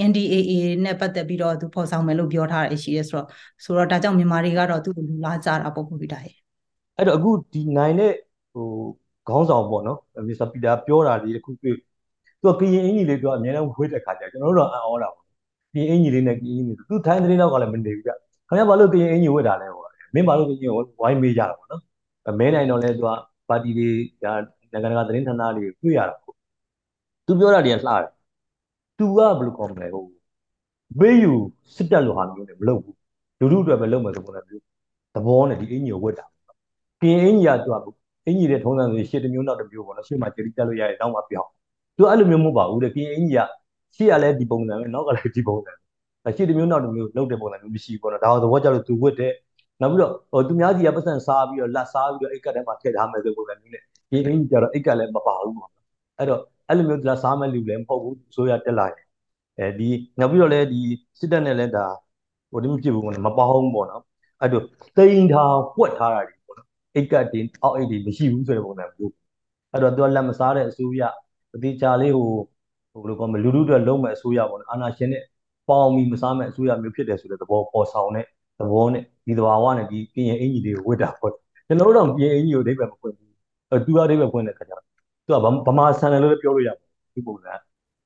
[0.09, 0.53] NDAA
[0.85, 3.27] နဲ့ပတ်သက်ပြီးတော့သူဖော်ဆောင်မယ်လို့ပြောထားတာရှိတယ်ဆိုတော့
[3.65, 6.35] ဆိုတော့ဒါကြောင့်မြန်မာတွေကတော့သူ့ကိုလူလားကြတာပေါ့ကိုဗစ်တာရဲ့
[6.97, 8.13] အဲ့တော့အခုဒီနိုင်တဲ့
[8.53, 8.69] ဟို
[9.29, 9.99] ခေါင်းဆောင်ပေါ့နော်
[10.29, 11.77] မစ္စတာပီတာပြောတာလေးတစ်ခုတွေ့
[12.47, 15.25] သူကကရင်အင်ကြီးလေးပြောအများနဲ့ဝှေ့တဲ့ခါကျကျွန်တော်တို့တော့အံ့ဩတာပေါ့
[15.75, 18.11] ကရင်အင်ကြီးလေးနဲ့ကရင်အင်ကြီးသူထိုင်းသတင်းတော့ကလည်းမနေဘူးကြ
[18.49, 19.83] ခင်ဗျာဘာလို့ကရင်အင်ကြီးဝှေ့တာလဲဟို
[20.15, 21.83] မင်းဘာလို့ကရင်ဝိုင်းမေးကြတာပေါ့နော်
[22.39, 23.09] မဲနိုင်တော့လဲသူက
[23.49, 23.89] ပါတီတွေ
[24.23, 24.33] ဒါ
[24.73, 26.35] နိုင်ငံတကာသတင်းဌာနတွေတွေ့ရတာပေါ့
[27.27, 28.03] သူပြောတာတွေကလှတယ်
[28.99, 30.05] သူကဘယ်လိုကောင်းမလဲဟို
[31.01, 31.33] ဘေးယူ
[31.77, 32.97] စစ်တက်လို့ဟာမျိုးနဲ့မလုပ်ဘူး
[33.39, 34.63] လူလူအတွက်ပဲလုပ်မယ်ဆိုပုံစံမျိုး
[35.15, 36.27] သဘောနဲ့ဒီအင်ကြီးကိုဝှက်တာ
[37.01, 41.51] ကရင်အင်ကြီးကသူကအင်ကြီးတဲ့ထုံးစံဆိုရှေ့တစ်မျိုးနောက်တစ်မျိုးပေါ့နော်ရှေ့မှာကြိတက်လို့ရရင်နောက်မှပြောင်း
[41.97, 43.49] သူအဲ့လိုမျိုးမဟုတ်ပါဘူးတဲ့ကရင်အင်ကြီးက
[43.97, 45.73] ရှေ့ကလည်းဒီပုံစံပဲနောက်ကလည်းဒီပုံစံ
[46.25, 49.33] ပဲရှေ့တစ်မျိုးနောက်တစ်မျိုးလုပ်တဲ့ပုံစံမျိုးမရှိဘူးပေါ့နော်ဒါတော့သဘောကျလို့သူဝှက်တဲ့
[49.81, 55.71] နောက်ပြီးတော့ဟိုသူများစီကပတ်စံစားပြီးတော့လက်စားပြီးတော့အိတ်ကတ်ထဲမှာထည့်ထားမယ်ဆိုပုံစံမျိုးနဲ့ဒီအင်ကြီးကျတော့အိတ်ကတ်လည်းမပါဘူးပေါ့
[56.19, 59.07] အဲ့တော့အဲ့လိုမျိုးလက်စားမဲ့လူလည်းမဟုတ်ဘူးဆိုရတက်လာရင်
[59.59, 60.81] အဲဒီနောက်ပြီးတော့လည်းဒီ
[61.19, 61.87] စစ်တပ်နဲ့လည်းဒါ
[62.51, 64.03] ဟိုဒီမဖြစ်ဘူးပေါ့နော်မပေါင်းပေါ့နော်
[64.41, 64.65] အဲ့တော့
[64.97, 69.13] တိန်ထားပွက်ထားတာတွေပေါ့နော်အိတ်ကတ်တင်အောက်အိတ်တွေမရှိဘူးဆိုတဲ့ပုံစံမျိုး
[69.73, 71.03] အဲ့တော့သူကလက်မစားတဲ့အစိုးရ
[71.57, 72.31] အတိချာလေးဟို
[72.93, 75.23] ဟိုဘယ်လိုကောမလူလူတွေလုံးမဲ့အစိုးရပေါ့နော်အာဏာရှင်နဲ့
[75.69, 78.25] ပေါင်းပြီးမစားမဲ့အစိုးရမျိုးဖြစ်တယ်ဆိုတဲ့သဘောပေါ်ဆောင်တဲ့
[78.59, 81.33] သဘောနဲ့ဒီသဘာဝနဲ့ဒီပြင်ရင်အင်ကြီးတွေကိုဝတ်တာပေါ့
[81.67, 83.33] ကျွန်တော်တို့တော့ပြင်အင်ကြီးကိုအဓိပ္ပာယ်မဖွင့်ဘူး
[83.71, 84.85] အဲသူကအဓိပ္ပာယ်ဖွင့်တဲ့ခါကျတော့
[85.27, 85.31] သူ
[85.67, 87.53] ကဗမာဆန်တယ်လို့ပြောလို့ရပါတယ်ဒီပုံစံ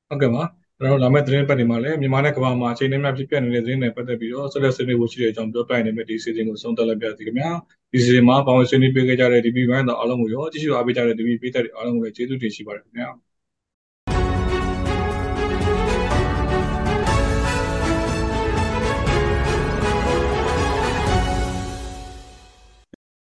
[0.08, 0.42] ဟုတ်ကဲ့ပါ
[0.78, 7.50] ကျွန်တော်တို့လာမယ့်သတင်းပတ်တွေမှာလည်းမြန်မာနဲ့ကမ္ဘာမှာအချိန်နဲ့များဖြစ်ပျက်နေတဲ့သတင်းတွေပတ်သက်ပြီးတော့ဆက်လက်ဆွေးနွေးဖို့ရှိတဲ့အကြောင်းပြောပြနေမယ့်ဒီ season ကိုဆုံးသက်လိုက်ပြစီခင်ဗျာ
[7.92, 13.08] ဒီ season မှာပေါဝင်ဆွေးနွေးပေးခဲ့ကြတဲ့ DB ဘိုင်းတော်အားလုံးကိုရောကြည့်ရှုအားပေးကြတဲ့ DB ပေးသက်တွေအားလုံးကိုလည်းကျေးဇူးတင်ရှိပါတယ်ခင်ဗျာ